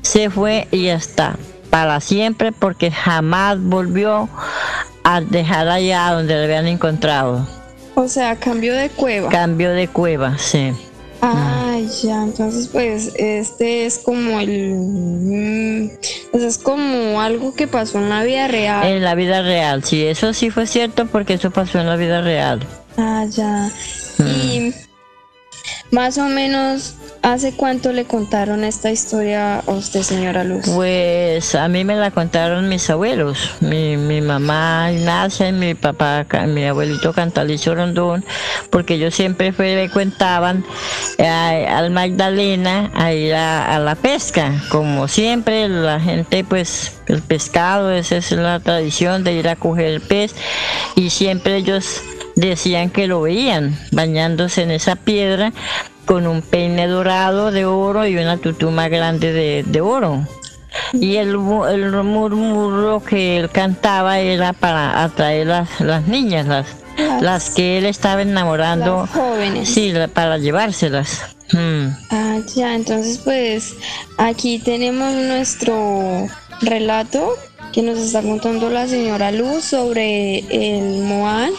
se 0.02 0.30
fue 0.30 0.66
y 0.70 0.84
ya 0.84 0.94
está 0.94 1.36
para 1.70 2.00
siempre 2.00 2.52
porque 2.52 2.90
jamás 2.90 3.58
volvió 3.60 4.28
a 5.04 5.20
dejar 5.20 5.68
allá 5.68 6.10
donde 6.12 6.34
le 6.34 6.44
habían 6.44 6.66
encontrado 6.66 7.46
O 7.94 8.08
sea, 8.08 8.36
cambio 8.36 8.74
de 8.74 8.88
cueva. 8.90 9.28
cambio 9.28 9.72
de 9.72 9.88
cueva 9.88 10.38
sí 10.38 10.72
Ay, 11.24 11.88
ya, 12.02 12.24
entonces 12.24 12.66
pues 12.66 13.12
este 13.14 13.86
es 13.86 14.00
como 14.00 14.40
el... 14.40 14.74
mm, 14.74 15.90
pues 16.32 16.42
es 16.42 16.58
como 16.58 17.20
algo 17.20 17.54
que 17.54 17.68
pasó 17.68 17.98
en 17.98 18.08
la 18.08 18.24
vida 18.24 18.48
real. 18.48 18.84
En 18.84 19.04
la 19.04 19.14
vida 19.14 19.40
real, 19.40 19.84
sí, 19.84 20.04
eso 20.04 20.32
sí 20.32 20.50
fue 20.50 20.66
cierto 20.66 21.06
porque 21.06 21.34
eso 21.34 21.52
pasó 21.52 21.78
en 21.78 21.86
la 21.86 21.94
vida 21.94 22.22
real. 22.22 22.58
Ah, 22.96 23.24
ya. 23.30 23.70
Mm. 24.18 24.26
Y 24.26 24.74
más 25.92 26.16
o 26.16 26.24
menos, 26.24 26.94
¿hace 27.20 27.52
cuánto 27.52 27.92
le 27.92 28.06
contaron 28.06 28.64
esta 28.64 28.90
historia 28.90 29.58
a 29.58 29.70
usted, 29.70 30.02
señora 30.02 30.42
Luz? 30.42 30.64
Pues 30.74 31.54
a 31.54 31.68
mí 31.68 31.84
me 31.84 31.94
la 31.96 32.10
contaron 32.10 32.70
mis 32.70 32.88
abuelos, 32.88 33.50
mi, 33.60 33.98
mi 33.98 34.22
mamá 34.22 34.90
y 34.90 35.52
mi 35.52 35.74
papá, 35.74 36.26
mi 36.48 36.64
abuelito 36.64 37.12
Cantalicio 37.12 37.74
Rondón, 37.74 38.24
porque 38.70 38.94
ellos 38.94 39.14
siempre 39.14 39.52
fue, 39.52 39.76
le 39.76 39.90
contaban 39.90 40.64
eh, 41.18 41.26
al 41.68 41.90
Magdalena 41.90 42.90
a 42.94 43.12
ir 43.12 43.34
a 43.34 43.78
la 43.78 43.94
pesca, 43.94 44.62
como 44.70 45.08
siempre 45.08 45.68
la 45.68 46.00
gente 46.00 46.42
pues 46.42 47.02
el 47.06 47.20
pescado, 47.20 47.92
esa 47.92 48.16
es 48.16 48.32
la 48.32 48.60
tradición 48.60 49.24
de 49.24 49.34
ir 49.34 49.48
a 49.48 49.56
coger 49.56 49.86
el 49.86 50.00
pez 50.00 50.34
y 50.96 51.10
siempre 51.10 51.56
ellos 51.56 52.00
decían 52.34 52.90
que 52.90 53.06
lo 53.06 53.22
veían 53.22 53.78
bañándose 53.90 54.62
en 54.62 54.70
esa 54.70 54.96
piedra 54.96 55.52
con 56.04 56.26
un 56.26 56.42
peine 56.42 56.86
dorado 56.86 57.50
de 57.50 57.64
oro 57.64 58.06
y 58.06 58.16
una 58.16 58.36
tutuma 58.36 58.88
grande 58.88 59.32
de, 59.32 59.64
de 59.66 59.80
oro. 59.80 60.26
Y 60.92 61.16
el, 61.16 61.30
el 61.30 62.02
murmuro 62.02 63.02
que 63.04 63.36
él 63.36 63.50
cantaba 63.50 64.18
era 64.18 64.52
para 64.52 65.02
atraer 65.02 65.46
las, 65.46 65.80
las 65.80 66.08
niñas, 66.08 66.46
las, 66.46 66.66
las 67.20 67.50
que 67.50 67.78
él 67.78 67.84
estaba 67.84 68.22
enamorando. 68.22 69.02
Las 69.02 69.10
jóvenes. 69.10 69.68
Sí, 69.68 69.92
para 70.14 70.38
llevárselas. 70.38 71.22
Mm. 71.52 71.88
Ah, 72.10 72.38
ya, 72.54 72.74
entonces 72.74 73.18
pues 73.18 73.74
aquí 74.16 74.58
tenemos 74.58 75.12
nuestro 75.12 76.26
relato 76.62 77.36
que 77.72 77.82
nos 77.82 77.98
está 77.98 78.22
contando 78.22 78.68
la 78.70 78.86
señora 78.86 79.32
Luz 79.32 79.64
sobre 79.64 80.40
el 80.50 81.02
Moán, 81.02 81.52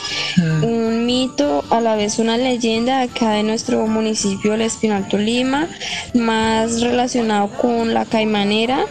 un 0.61 1.05
mito, 1.05 1.63
a 1.69 1.81
la 1.81 1.95
vez 1.95 2.19
una 2.19 2.37
leyenda 2.37 3.01
acá 3.01 3.31
de 3.31 3.43
nuestro 3.43 3.85
municipio, 3.87 4.53
el 4.53 4.61
Espinal 4.61 5.07
Tolima, 5.07 5.67
más 6.13 6.81
relacionado 6.81 7.49
con 7.49 7.93
la 7.93 8.05
caimanera 8.05 8.85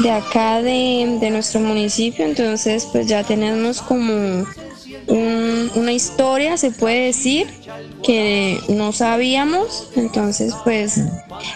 de 0.00 0.10
acá 0.10 0.60
de, 0.62 1.18
de 1.20 1.30
nuestro 1.30 1.60
municipio, 1.60 2.24
entonces 2.24 2.88
pues 2.90 3.06
ya 3.06 3.22
tenemos 3.22 3.80
como 3.80 4.44
un- 5.08 5.70
una 5.74 5.92
historia, 5.92 6.56
se 6.56 6.70
puede 6.70 7.06
decir, 7.06 7.46
que 8.02 8.58
no 8.68 8.92
sabíamos, 8.92 9.88
entonces 9.96 10.54
pues, 10.64 11.00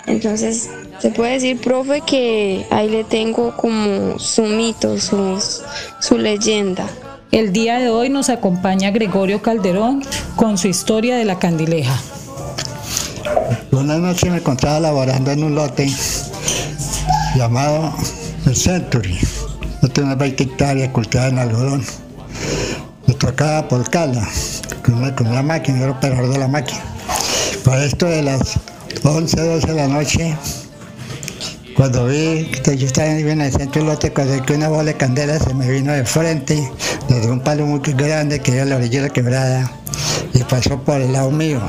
entonces 0.06 0.68
se 1.00 1.10
puede 1.10 1.32
decir, 1.34 1.60
profe, 1.60 2.00
que 2.00 2.66
ahí 2.70 2.88
le 2.88 3.04
tengo 3.04 3.54
como 3.56 4.18
su 4.18 4.42
mito, 4.44 4.98
su, 4.98 5.38
su 6.00 6.18
leyenda. 6.18 6.86
El 7.30 7.52
día 7.52 7.78
de 7.78 7.90
hoy 7.90 8.08
nos 8.08 8.30
acompaña 8.30 8.90
Gregorio 8.90 9.42
Calderón 9.42 10.02
con 10.36 10.56
su 10.56 10.68
historia 10.68 11.16
de 11.16 11.24
la 11.26 11.38
candileja. 11.38 11.94
Una 13.70 13.98
noche 13.98 14.30
me 14.30 14.38
encontraba 14.38 14.80
laborando 14.80 15.30
en 15.30 15.44
un 15.44 15.54
lote 15.54 15.86
llamado 17.36 17.94
el 18.46 18.56
Century. 18.56 19.18
Yo 19.82 19.88
tenía 19.90 20.06
unas 20.08 20.18
20 20.18 20.42
hectáreas 20.42 20.90
cultivadas 20.90 21.32
en 21.32 21.38
algodón. 21.38 21.84
Tocaba 23.28 23.68
con 23.68 23.84
una, 24.94 25.14
con 25.14 25.26
una 25.26 25.42
máquina, 25.42 25.80
era 25.80 25.90
operador 25.90 26.30
de 26.30 26.38
la 26.38 26.48
máquina. 26.48 26.80
Para 27.62 27.84
esto 27.84 28.06
de 28.06 28.22
las 28.22 28.58
11, 29.02 29.36
12 29.38 29.66
de 29.66 29.74
la 29.74 29.86
noche, 29.86 30.34
cuando 31.76 32.06
vi 32.06 32.50
que 32.64 32.78
yo 32.78 32.86
estaba 32.86 33.08
en 33.08 33.40
el 33.42 33.52
centro 33.52 33.82
del 33.82 33.90
lote, 33.90 34.14
cuando 34.14 34.32
vi 34.32 34.40
que 34.40 34.54
una 34.54 34.70
bola 34.70 34.84
de 34.84 34.94
candela 34.94 35.38
se 35.38 35.52
me 35.52 35.70
vino 35.70 35.92
de 35.92 36.06
frente, 36.06 36.72
desde 37.10 37.30
un 37.30 37.40
palo 37.40 37.66
muy 37.66 37.80
grande 37.80 38.40
que 38.40 38.54
era 38.54 38.64
la 38.64 38.76
orilla 38.76 39.02
la 39.02 39.10
quebrada, 39.10 39.70
y 40.32 40.42
pasó 40.44 40.82
por 40.82 40.98
el 40.98 41.12
lado 41.12 41.30
mío. 41.30 41.60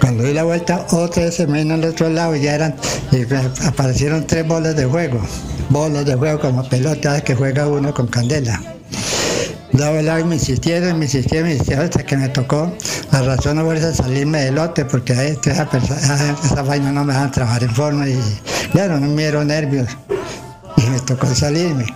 Cuando 0.00 0.24
di 0.24 0.32
la 0.32 0.42
vuelta, 0.42 0.88
otra 0.90 1.26
vez 1.26 1.36
se 1.36 1.46
me 1.46 1.62
vino 1.62 1.74
al 1.74 1.84
otro 1.84 2.08
lado 2.08 2.34
y 2.34 2.40
ya 2.40 2.56
eran, 2.56 2.74
y 3.12 3.22
aparecieron 3.64 4.26
tres 4.26 4.44
bolas 4.44 4.74
de 4.74 4.86
juego, 4.86 5.20
bolas 5.68 6.04
de 6.04 6.16
juego 6.16 6.40
como 6.40 6.68
pelotas 6.68 7.22
que 7.22 7.36
juega 7.36 7.68
uno 7.68 7.94
con 7.94 8.08
candela. 8.08 8.60
Daba 9.78 10.00
el 10.00 10.24
me 10.24 10.34
insistieron, 10.34 10.98
me 10.98 11.04
insistieron, 11.04 11.46
me 11.46 11.52
insistieron 11.52 11.84
hasta 11.84 12.04
que 12.04 12.16
me 12.16 12.28
tocó 12.28 12.72
a 13.12 13.22
razón 13.22 13.56
no 13.58 13.64
volver 13.64 13.84
a 13.84 13.94
salirme 13.94 14.40
del 14.44 14.56
lote 14.56 14.84
porque 14.84 15.12
ahí, 15.12 15.38
esa, 15.44 15.70
perso- 15.70 15.94
esa 16.44 16.62
vaina 16.62 16.90
no 16.90 17.04
me 17.04 17.12
dejan 17.12 17.30
trabajar 17.30 17.62
en 17.62 17.70
forma 17.74 18.08
y 18.08 18.18
claro, 18.72 18.98
no 18.98 19.06
me 19.06 19.22
dieron 19.22 19.46
nervios 19.46 19.86
y 20.76 20.82
me 20.90 20.98
tocó 21.00 21.32
salirme. 21.32 21.86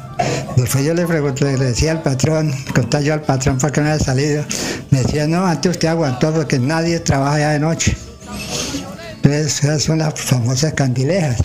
Después 0.56 0.84
yo 0.84 0.94
le 0.94 1.04
pregunté, 1.06 1.58
le 1.58 1.64
decía 1.64 1.90
al 1.92 2.02
patrón, 2.02 2.52
conté 2.72 3.02
yo 3.02 3.14
al 3.14 3.22
patrón 3.22 3.58
para 3.58 3.72
que 3.72 3.80
me 3.80 3.90
había 3.90 4.04
salido, 4.04 4.44
me 4.90 5.02
decía, 5.02 5.26
no, 5.26 5.44
antes 5.44 5.72
usted 5.72 5.88
aguantó 5.88 6.32
porque 6.32 6.60
nadie 6.60 7.00
trabaja 7.00 7.40
ya 7.40 7.50
de 7.50 7.58
noche. 7.58 7.96
Entonces, 9.16 9.64
esas 9.64 9.82
son 9.82 9.98
las 9.98 10.14
famosas 10.20 10.72
candilejas. 10.74 11.36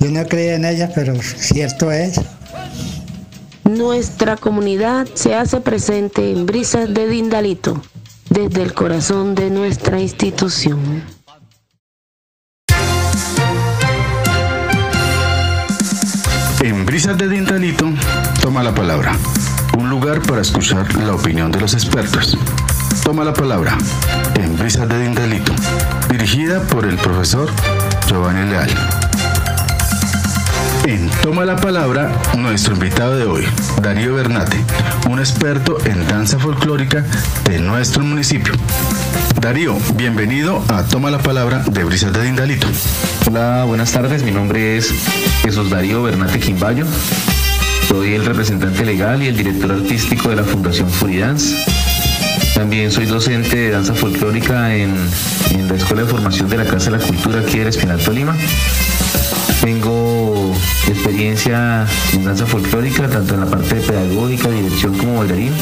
Yo 0.00 0.10
no 0.10 0.26
creía 0.26 0.54
en 0.56 0.64
ellas, 0.64 0.90
pero 0.94 1.14
cierto 1.22 1.90
es. 1.92 2.20
Nuestra 3.76 4.36
comunidad 4.38 5.06
se 5.12 5.34
hace 5.34 5.60
presente 5.60 6.32
en 6.32 6.46
Brisas 6.46 6.94
de 6.94 7.06
Dindalito, 7.06 7.82
desde 8.30 8.62
el 8.62 8.72
corazón 8.72 9.34
de 9.34 9.50
nuestra 9.50 10.00
institución. 10.00 11.04
En 16.60 16.86
Brisas 16.86 17.18
de 17.18 17.28
Dintalito, 17.28 17.86
toma 18.40 18.62
la 18.62 18.74
palabra. 18.74 19.12
Un 19.78 19.90
lugar 19.90 20.22
para 20.22 20.40
escuchar 20.40 20.94
la 20.94 21.14
opinión 21.14 21.52
de 21.52 21.60
los 21.60 21.74
expertos. 21.74 22.38
Toma 23.04 23.24
la 23.24 23.34
palabra 23.34 23.76
en 24.36 24.56
Brisas 24.56 24.88
de 24.88 25.02
Dintalito, 25.02 25.52
dirigida 26.10 26.62
por 26.62 26.86
el 26.86 26.96
profesor 26.96 27.50
Giovanni 28.08 28.48
Leal. 28.48 28.95
Toma 31.20 31.44
la 31.44 31.56
Palabra, 31.56 32.12
nuestro 32.38 32.74
invitado 32.74 33.16
de 33.16 33.24
hoy, 33.24 33.44
Darío 33.82 34.14
Bernate, 34.14 34.56
un 35.10 35.18
experto 35.18 35.78
en 35.84 36.06
danza 36.06 36.38
folclórica 36.38 37.04
de 37.44 37.58
nuestro 37.58 38.04
municipio. 38.04 38.54
Darío, 39.40 39.76
bienvenido 39.96 40.62
a 40.68 40.84
Toma 40.84 41.10
la 41.10 41.18
Palabra 41.18 41.64
de 41.68 41.82
Brisas 41.82 42.12
de 42.12 42.22
Dindalito. 42.22 42.68
Hola, 43.28 43.64
buenas 43.64 43.90
tardes. 43.90 44.22
Mi 44.22 44.30
nombre 44.30 44.76
es 44.76 44.94
Jesús 45.42 45.70
Darío 45.70 46.04
Bernate 46.04 46.38
Quimbayo. 46.38 46.86
Soy 47.88 48.14
el 48.14 48.24
representante 48.24 48.84
legal 48.84 49.24
y 49.24 49.26
el 49.26 49.36
director 49.36 49.72
artístico 49.72 50.28
de 50.28 50.36
la 50.36 50.44
Fundación 50.44 50.88
Furidance. 50.88 51.56
También 52.54 52.92
soy 52.92 53.06
docente 53.06 53.56
de 53.56 53.70
danza 53.72 53.92
folclórica 53.92 54.72
en, 54.76 54.94
en 55.50 55.66
la 55.66 55.74
Escuela 55.74 56.04
de 56.04 56.08
Formación 56.08 56.48
de 56.48 56.58
la 56.58 56.64
Casa 56.64 56.92
de 56.92 56.98
la 56.98 57.04
Cultura 57.04 57.40
aquí 57.40 57.58
del 57.58 57.68
Espinal 57.68 57.98
Tolima. 57.98 58.36
Tengo 59.66 60.54
experiencia 60.86 61.84
en 62.12 62.24
danza 62.24 62.46
folclórica, 62.46 63.08
tanto 63.08 63.34
en 63.34 63.40
la 63.40 63.46
parte 63.46 63.74
pedagógica, 63.74 64.48
dirección 64.48 64.96
como 64.96 65.18
bailarín. 65.18 65.52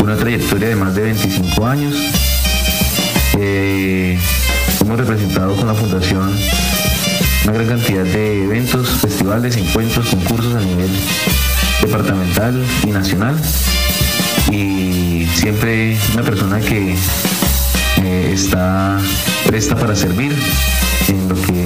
Una 0.00 0.14
trayectoria 0.14 0.68
de 0.68 0.76
más 0.76 0.94
de 0.94 1.02
25 1.02 1.66
años. 1.66 1.96
Eh, 3.36 4.16
hemos 4.80 4.96
representado 4.96 5.56
con 5.56 5.66
la 5.66 5.74
Fundación 5.74 6.32
una 7.42 7.52
gran 7.52 7.66
cantidad 7.66 8.04
de 8.04 8.44
eventos, 8.44 8.88
festivales, 9.00 9.56
encuentros, 9.56 10.06
concursos 10.06 10.54
a 10.54 10.60
nivel 10.60 10.90
departamental 11.82 12.64
y 12.84 12.90
nacional. 12.92 13.34
Y 14.52 15.26
siempre 15.34 15.98
una 16.14 16.22
persona 16.22 16.60
que 16.60 16.94
eh, 18.04 18.30
está 18.32 19.00
presta 19.48 19.74
para 19.74 19.96
servir 19.96 20.32
en 21.08 21.28
lo 21.28 21.34
que 21.42 21.59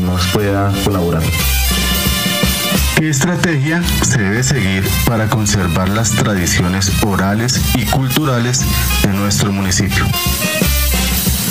nos 0.00 0.26
pueda 0.28 0.72
colaborar. 0.84 1.22
¿Qué 2.96 3.10
estrategia 3.10 3.82
se 4.02 4.18
debe 4.18 4.42
seguir 4.42 4.88
para 5.06 5.28
conservar 5.28 5.88
las 5.88 6.12
tradiciones 6.12 6.92
orales 7.04 7.60
y 7.74 7.84
culturales 7.86 8.64
de 9.02 9.12
nuestro 9.12 9.52
municipio? 9.52 10.04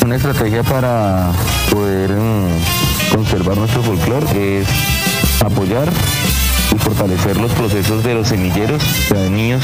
Una 0.05 0.15
estrategia 0.15 0.63
para 0.63 1.31
poder 1.69 2.11
mm, 2.11 3.13
conservar 3.13 3.57
nuestro 3.57 3.83
folclore 3.83 4.61
es 4.61 4.67
apoyar 5.45 5.89
y 6.73 6.79
fortalecer 6.79 7.37
los 7.37 7.51
procesos 7.51 8.03
de 8.03 8.15
los 8.15 8.29
semilleros, 8.29 8.81
de 9.09 9.29
niños 9.29 9.63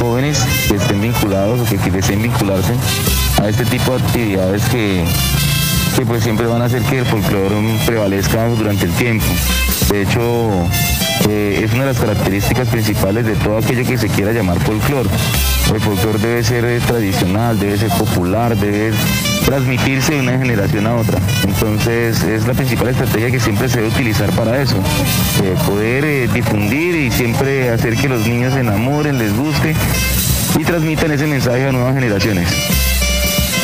jóvenes 0.00 0.44
que 0.68 0.76
estén 0.76 1.00
vinculados 1.00 1.60
o 1.60 1.64
que, 1.64 1.78
que 1.78 1.90
deseen 1.90 2.22
vincularse 2.22 2.74
a 3.40 3.48
este 3.48 3.64
tipo 3.64 3.96
de 3.96 4.04
actividades 4.04 4.64
que, 4.64 5.04
que 5.96 6.04
pues 6.04 6.22
siempre 6.22 6.46
van 6.46 6.60
a 6.60 6.66
hacer 6.66 6.82
que 6.82 6.98
el 6.98 7.06
folclore 7.06 7.56
prevalezca 7.86 8.46
durante 8.48 8.84
el 8.84 8.92
tiempo. 8.92 9.24
De 9.90 10.02
hecho, 10.02 10.68
eh, 11.26 11.62
es 11.64 11.72
una 11.72 11.86
de 11.86 11.92
las 11.94 11.98
características 11.98 12.68
principales 12.68 13.24
de 13.24 13.34
todo 13.36 13.56
aquello 13.56 13.82
que 13.82 13.96
se 13.96 14.08
quiera 14.08 14.32
llamar 14.32 14.58
folclore. 14.60 15.08
El 15.72 15.80
folclore 15.80 16.18
debe 16.18 16.44
ser 16.44 16.66
eh, 16.66 16.80
tradicional, 16.86 17.58
debe 17.58 17.78
ser 17.78 17.88
popular, 17.90 18.54
debe 18.56 18.92
transmitirse 19.46 20.14
de 20.14 20.20
una 20.20 20.38
generación 20.38 20.86
a 20.86 20.96
otra. 20.96 21.18
Entonces 21.44 22.22
es 22.24 22.46
la 22.46 22.52
principal 22.52 22.88
estrategia 22.88 23.30
que 23.30 23.40
siempre 23.40 23.66
se 23.70 23.78
debe 23.78 23.88
utilizar 23.88 24.30
para 24.32 24.60
eso. 24.60 24.76
Eh, 25.42 25.54
poder 25.66 26.30
difundir 26.30 26.94
y 26.94 27.10
siempre 27.10 27.70
hacer 27.70 27.96
que 27.96 28.08
los 28.10 28.26
niños 28.26 28.52
se 28.52 28.60
enamoren, 28.60 29.16
les 29.16 29.34
guste 29.34 29.74
y 30.58 30.64
transmitan 30.64 31.10
ese 31.12 31.26
mensaje 31.26 31.66
a 31.66 31.72
nuevas 31.72 31.94
generaciones. 31.94 32.95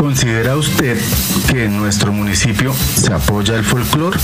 ¿Considera 0.07 0.57
usted 0.57 0.99
que 1.49 1.67
en 1.67 1.77
nuestro 1.77 2.11
municipio 2.13 2.75
se 2.75 3.13
apoya 3.13 3.55
el 3.55 3.63
folclore? 3.65 4.19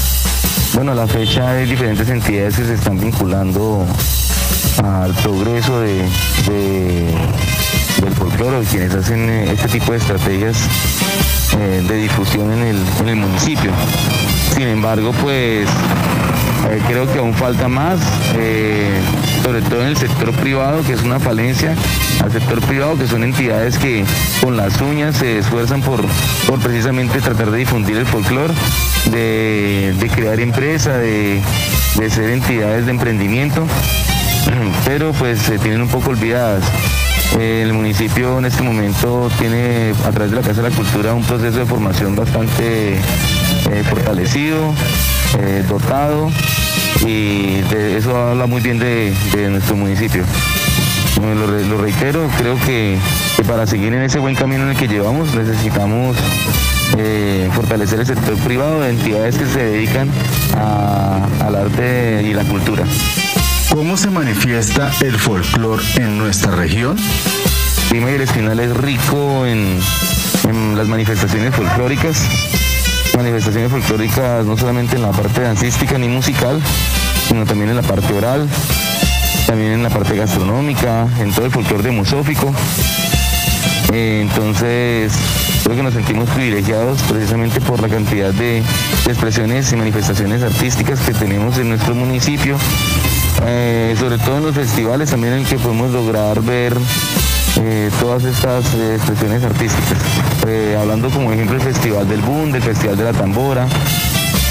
Bueno, 0.75 0.91
a 0.91 0.95
la 0.97 1.07
fecha 1.07 1.51
hay 1.51 1.67
diferentes 1.71 2.09
entidades 2.09 2.57
que 2.57 2.64
se 2.64 2.75
están 2.75 2.99
vinculando 2.99 3.87
al 4.83 5.14
progreso 5.14 5.79
de, 5.81 6.03
de- 6.49 7.14
del 8.03 8.12
folclore, 8.17 8.67
quienes 8.67 8.93
hacen 8.93 9.31
eh, 9.31 9.53
este 9.53 9.69
tipo 9.69 9.93
de 9.93 9.99
estrategias 9.99 10.57
eh, 11.57 11.85
de 11.87 11.95
difusión 11.95 12.51
en 12.55 12.62
el, 12.64 12.83
en 13.01 13.09
el 13.11 13.17
municipio. 13.17 13.71
Sin 14.57 14.67
embargo, 14.67 15.12
pues 15.23 15.69
eh, 16.71 16.83
creo 16.88 17.11
que 17.12 17.21
aún 17.21 17.35
falta 17.35 17.69
más. 17.69 18.01
Sobre 19.49 19.63
todo 19.63 19.81
en 19.81 19.89
el 19.89 19.97
sector 19.97 20.31
privado, 20.33 20.83
que 20.83 20.93
es 20.93 21.03
una 21.03 21.19
falencia, 21.19 21.75
al 22.23 22.31
sector 22.31 22.61
privado, 22.61 22.99
que 22.99 23.07
son 23.07 23.25
entidades 23.25 23.79
que 23.79 24.05
con 24.43 24.59
las 24.59 24.79
uñas 24.79 25.17
se 25.17 25.39
esfuerzan 25.39 25.81
por, 25.81 26.05
por 26.47 26.59
precisamente 26.59 27.19
tratar 27.23 27.51
de 27.51 27.57
difundir 27.57 27.97
el 27.97 28.05
folclore, 28.05 28.53
de, 29.07 30.11
crear 30.15 30.39
empresa, 30.41 30.99
de, 30.99 31.41
de 31.97 32.11
ser 32.11 32.29
entidades 32.29 32.85
de 32.85 32.91
emprendimiento, 32.91 33.67
pero 34.85 35.15
pues 35.15 35.39
se 35.39 35.59
tienen 35.59 35.81
un 35.81 35.89
poco 35.89 36.11
olvidadas. 36.11 36.65
El 37.41 37.73
municipio 37.73 38.39
en 38.39 38.45
este 38.45 38.63
momento 38.63 39.31
tiene 39.39 39.95
a 40.05 40.11
través 40.11 40.31
de 40.31 40.37
la 40.37 40.43
Casa 40.43 40.61
de 40.61 40.69
la 40.69 40.77
Cultura 40.77 41.15
un 41.15 41.25
proceso 41.25 41.59
de 41.59 41.65
formación 41.65 42.15
bastante 42.15 42.97
eh, 42.97 43.85
fortalecido, 43.89 44.75
eh, 45.39 45.65
dotado 45.67 46.31
y 47.07 47.62
eso 47.96 48.16
habla 48.16 48.46
muy 48.46 48.61
bien 48.61 48.79
de, 48.79 49.14
nuestro 49.51 49.77
municipio. 49.77 50.24
Lo, 51.20 51.79
reitero, 51.79 52.29
creo 52.38 52.59
que, 52.64 52.96
para 53.46 53.66
seguir 53.66 53.92
en 53.92 54.03
ese 54.03 54.18
buen 54.18 54.35
camino 54.35 54.64
en 54.64 54.70
el 54.70 54.77
que 54.77 54.87
llevamos 54.87 55.35
necesitamos 55.35 56.16
eh, 56.96 57.48
fortalecer 57.55 58.01
el 58.01 58.07
sector 58.07 58.37
privado 58.38 58.81
de 58.81 58.90
entidades 58.90 59.37
que 59.37 59.46
se 59.46 59.59
dedican 59.59 60.09
al 60.55 61.57
arte 61.57 62.22
y 62.24 62.35
la 62.35 62.44
cultura. 62.44 62.85
¿Cómo 63.70 63.96
se 63.96 64.11
manifiesta 64.11 64.90
el 65.01 65.18
folclore 65.18 65.83
en 65.96 66.18
nuestra 66.18 66.53
región? 66.53 66.96
Lima 67.92 68.11
y 68.11 68.14
el 68.14 68.22
Espinal 68.22 68.61
es 68.61 68.77
rico 68.77 69.46
en, 69.46 69.79
en 70.48 70.77
las 70.77 70.88
manifestaciones 70.88 71.55
folclóricas 71.55 72.22
manifestaciones 73.19 73.71
folclóricas 73.73 74.47
no 74.47 74.57
solamente 74.57 74.95
en 74.95 75.03
la 75.03 75.11
parte 75.11 75.41
dancística 75.41 75.99
ni 75.99 76.07
musical, 76.07 76.61
sino 77.27 77.45
también 77.45 77.71
en 77.71 77.77
la 77.77 77.83
parte 77.83 78.13
oral, 78.13 78.49
también 79.47 79.73
en 79.73 79.83
la 79.83 79.91
parte 79.91 80.15
gastronómica, 80.15 81.09
en 81.19 81.33
todo 81.33 81.47
el 81.47 81.51
folclore 81.51 81.83
demosófico. 81.83 82.55
Eh, 83.93 84.21
entonces, 84.23 85.13
creo 85.65 85.77
que 85.77 85.83
nos 85.83 85.95
sentimos 85.95 86.31
privilegiados 86.31 87.03
precisamente 87.03 87.61
por 87.61 87.81
la 87.81 87.89
cantidad 87.89 88.33
de, 88.33 88.63
expresiones 89.09 89.73
y 89.73 89.77
manifestaciones 89.77 90.43
artísticas 90.45 91.01
que 91.01 91.13
tenemos 91.13 91.59
en 91.59 91.71
nuestro 91.71 91.97
municipio, 91.97 92.57
eh, 93.47 93.97
sobre 93.99 94.19
todo 94.19 94.39
en 94.39 94.45
los 94.45 94.55
festivales 94.55 95.11
también 95.11 95.33
en 95.33 95.45
que 95.45 95.59
podemos 95.59 95.91
lograr 95.91 96.41
ver 96.43 96.77
eh, 97.61 97.90
todas 98.01 98.25
estas 98.25 98.75
eh, 98.75 98.94
expresiones 98.94 99.42
artísticas. 99.42 99.99
Eh, 100.47 100.77
hablando 100.81 101.11
como 101.11 101.33
ejemplo 101.33 101.57
el 101.57 101.62
Festival 101.62 102.09
del 102.09 102.21
Boom, 102.21 102.55
el 102.55 102.62
Festival 102.62 102.97
de 102.97 103.05
la 103.05 103.12
Tambora, 103.12 103.66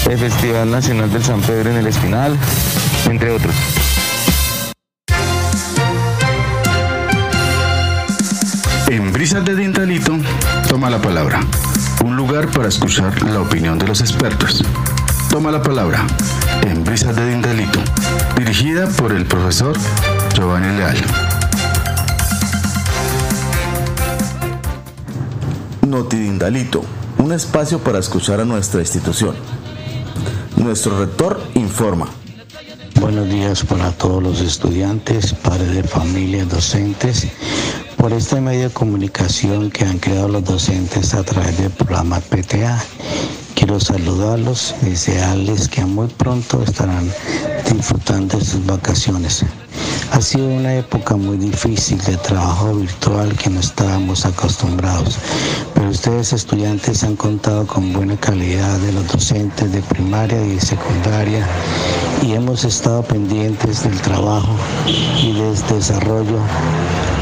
el 0.08 0.18
Festival 0.18 0.70
Nacional 0.70 1.10
del 1.10 1.24
San 1.24 1.40
Pedro 1.40 1.70
en 1.70 1.76
el 1.78 1.86
Espinal, 1.86 2.36
entre 3.08 3.30
otros. 3.30 3.54
En 8.88 9.12
Brisas 9.12 9.44
de 9.44 9.54
Dintalito, 9.54 10.16
toma 10.68 10.90
la 10.90 11.00
palabra. 11.00 11.40
Un 12.04 12.16
lugar 12.16 12.48
para 12.48 12.68
escuchar 12.68 13.22
la 13.22 13.40
opinión 13.40 13.78
de 13.78 13.86
los 13.86 14.00
expertos. 14.00 14.64
Toma 15.30 15.50
la 15.50 15.62
palabra 15.62 16.06
en 16.62 16.84
Brisas 16.84 17.14
de 17.14 17.28
Dintalito, 17.28 17.80
dirigida 18.36 18.86
por 18.86 19.12
el 19.12 19.26
profesor 19.26 19.76
Giovanni 20.34 20.76
Leal. 20.76 21.27
Notidindalito, 25.90 26.82
un 27.18 27.32
espacio 27.32 27.78
para 27.78 27.98
escuchar 27.98 28.40
a 28.40 28.44
nuestra 28.44 28.80
institución. 28.80 29.34
Nuestro 30.56 30.98
rector 30.98 31.40
informa. 31.54 32.08
Buenos 33.00 33.28
días 33.28 33.64
para 33.64 33.92
todos 33.92 34.22
los 34.22 34.40
estudiantes, 34.40 35.32
padres 35.32 35.74
de 35.74 35.82
familia, 35.82 36.44
docentes, 36.44 37.28
por 37.96 38.12
este 38.12 38.40
medio 38.40 38.68
de 38.68 38.74
comunicación 38.74 39.70
que 39.70 39.84
han 39.84 39.98
creado 39.98 40.28
los 40.28 40.44
docentes 40.44 41.14
a 41.14 41.22
través 41.22 41.56
del 41.58 41.70
programa 41.70 42.20
PTA. 42.20 42.84
Quiero 43.54 43.80
saludarlos 43.80 44.74
y 44.82 44.90
desearles 44.90 45.68
que 45.68 45.84
muy 45.84 46.08
pronto 46.08 46.62
estarán 46.62 47.10
disfrutando 47.64 48.38
de 48.38 48.44
sus 48.44 48.64
vacaciones. 48.66 49.44
Ha 50.12 50.20
sido 50.20 50.48
una 50.48 50.74
época 50.74 51.16
muy 51.16 51.36
difícil 51.36 51.98
de 51.98 52.16
trabajo 52.16 52.74
virtual 52.74 53.36
que 53.36 53.50
no 53.50 53.60
estábamos 53.60 54.24
acostumbrados, 54.24 55.18
pero 55.74 55.90
ustedes 55.90 56.32
estudiantes 56.32 57.04
han 57.04 57.14
contado 57.16 57.66
con 57.66 57.92
buena 57.92 58.16
calidad 58.16 58.78
de 58.78 58.92
los 58.92 59.06
docentes 59.06 59.70
de 59.70 59.82
primaria 59.82 60.44
y 60.44 60.58
secundaria 60.58 61.46
y 62.22 62.32
hemos 62.32 62.64
estado 62.64 63.02
pendientes 63.02 63.84
del 63.84 64.00
trabajo 64.00 64.56
y 64.86 65.32
del 65.32 65.54
desarrollo 65.68 66.38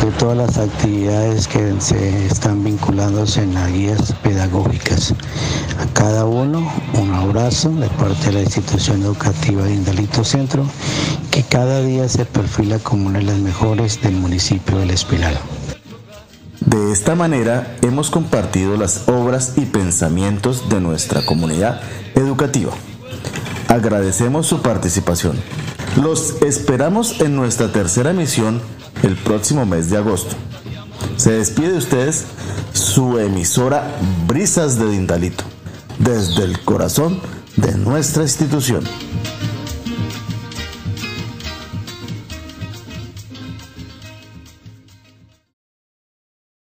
de 0.05 0.11
todas 0.13 0.37
las 0.37 0.59
actividades 0.59 1.49
que 1.49 1.75
se 1.81 2.27
están 2.27 2.63
vinculándose 2.63 3.43
en 3.43 3.55
las 3.55 3.73
guías 3.73 4.15
pedagógicas. 4.23 5.13
A 5.81 5.87
cada 5.93 6.25
uno 6.25 6.71
un 6.95 7.13
abrazo 7.13 7.71
de 7.71 7.89
parte 7.91 8.27
de 8.27 8.33
la 8.33 8.41
institución 8.43 9.03
educativa 9.03 9.65
de 9.65 9.75
Indalito 9.75 10.25
Centro, 10.25 10.65
que 11.37 11.43
cada 11.43 11.83
día 11.83 12.09
se 12.09 12.25
perfila 12.25 12.79
como 12.79 13.09
una 13.09 13.19
de 13.19 13.27
las 13.27 13.37
mejores 13.37 14.01
del 14.01 14.15
municipio 14.15 14.79
del 14.79 14.89
Espinal. 14.89 15.39
De 16.61 16.91
esta 16.93 17.15
manera 17.15 17.77
hemos 17.83 18.09
compartido 18.09 18.79
las 18.79 19.07
obras 19.07 19.53
y 19.57 19.67
pensamientos 19.67 20.71
de 20.71 20.81
nuestra 20.81 21.27
comunidad 21.27 21.83
educativa. 22.15 22.73
Agradecemos 23.69 24.47
su 24.47 24.63
participación. 24.63 25.37
Los 26.03 26.41
esperamos 26.41 27.21
en 27.21 27.37
nuestra 27.37 27.71
tercera 27.71 28.13
emisión 28.13 28.63
el 29.03 29.15
próximo 29.17 29.67
mes 29.67 29.91
de 29.91 29.99
agosto. 29.99 30.37
Se 31.19 31.33
despide 31.33 31.73
de 31.73 31.79
ustedes 31.79 32.25
su 32.73 33.19
emisora 33.19 33.95
Brisas 34.27 34.79
de 34.79 34.89
Dindalito, 34.89 35.45
desde 35.99 36.45
el 36.45 36.59
corazón 36.61 37.21
de 37.57 37.77
nuestra 37.77 38.23
institución. 38.23 38.85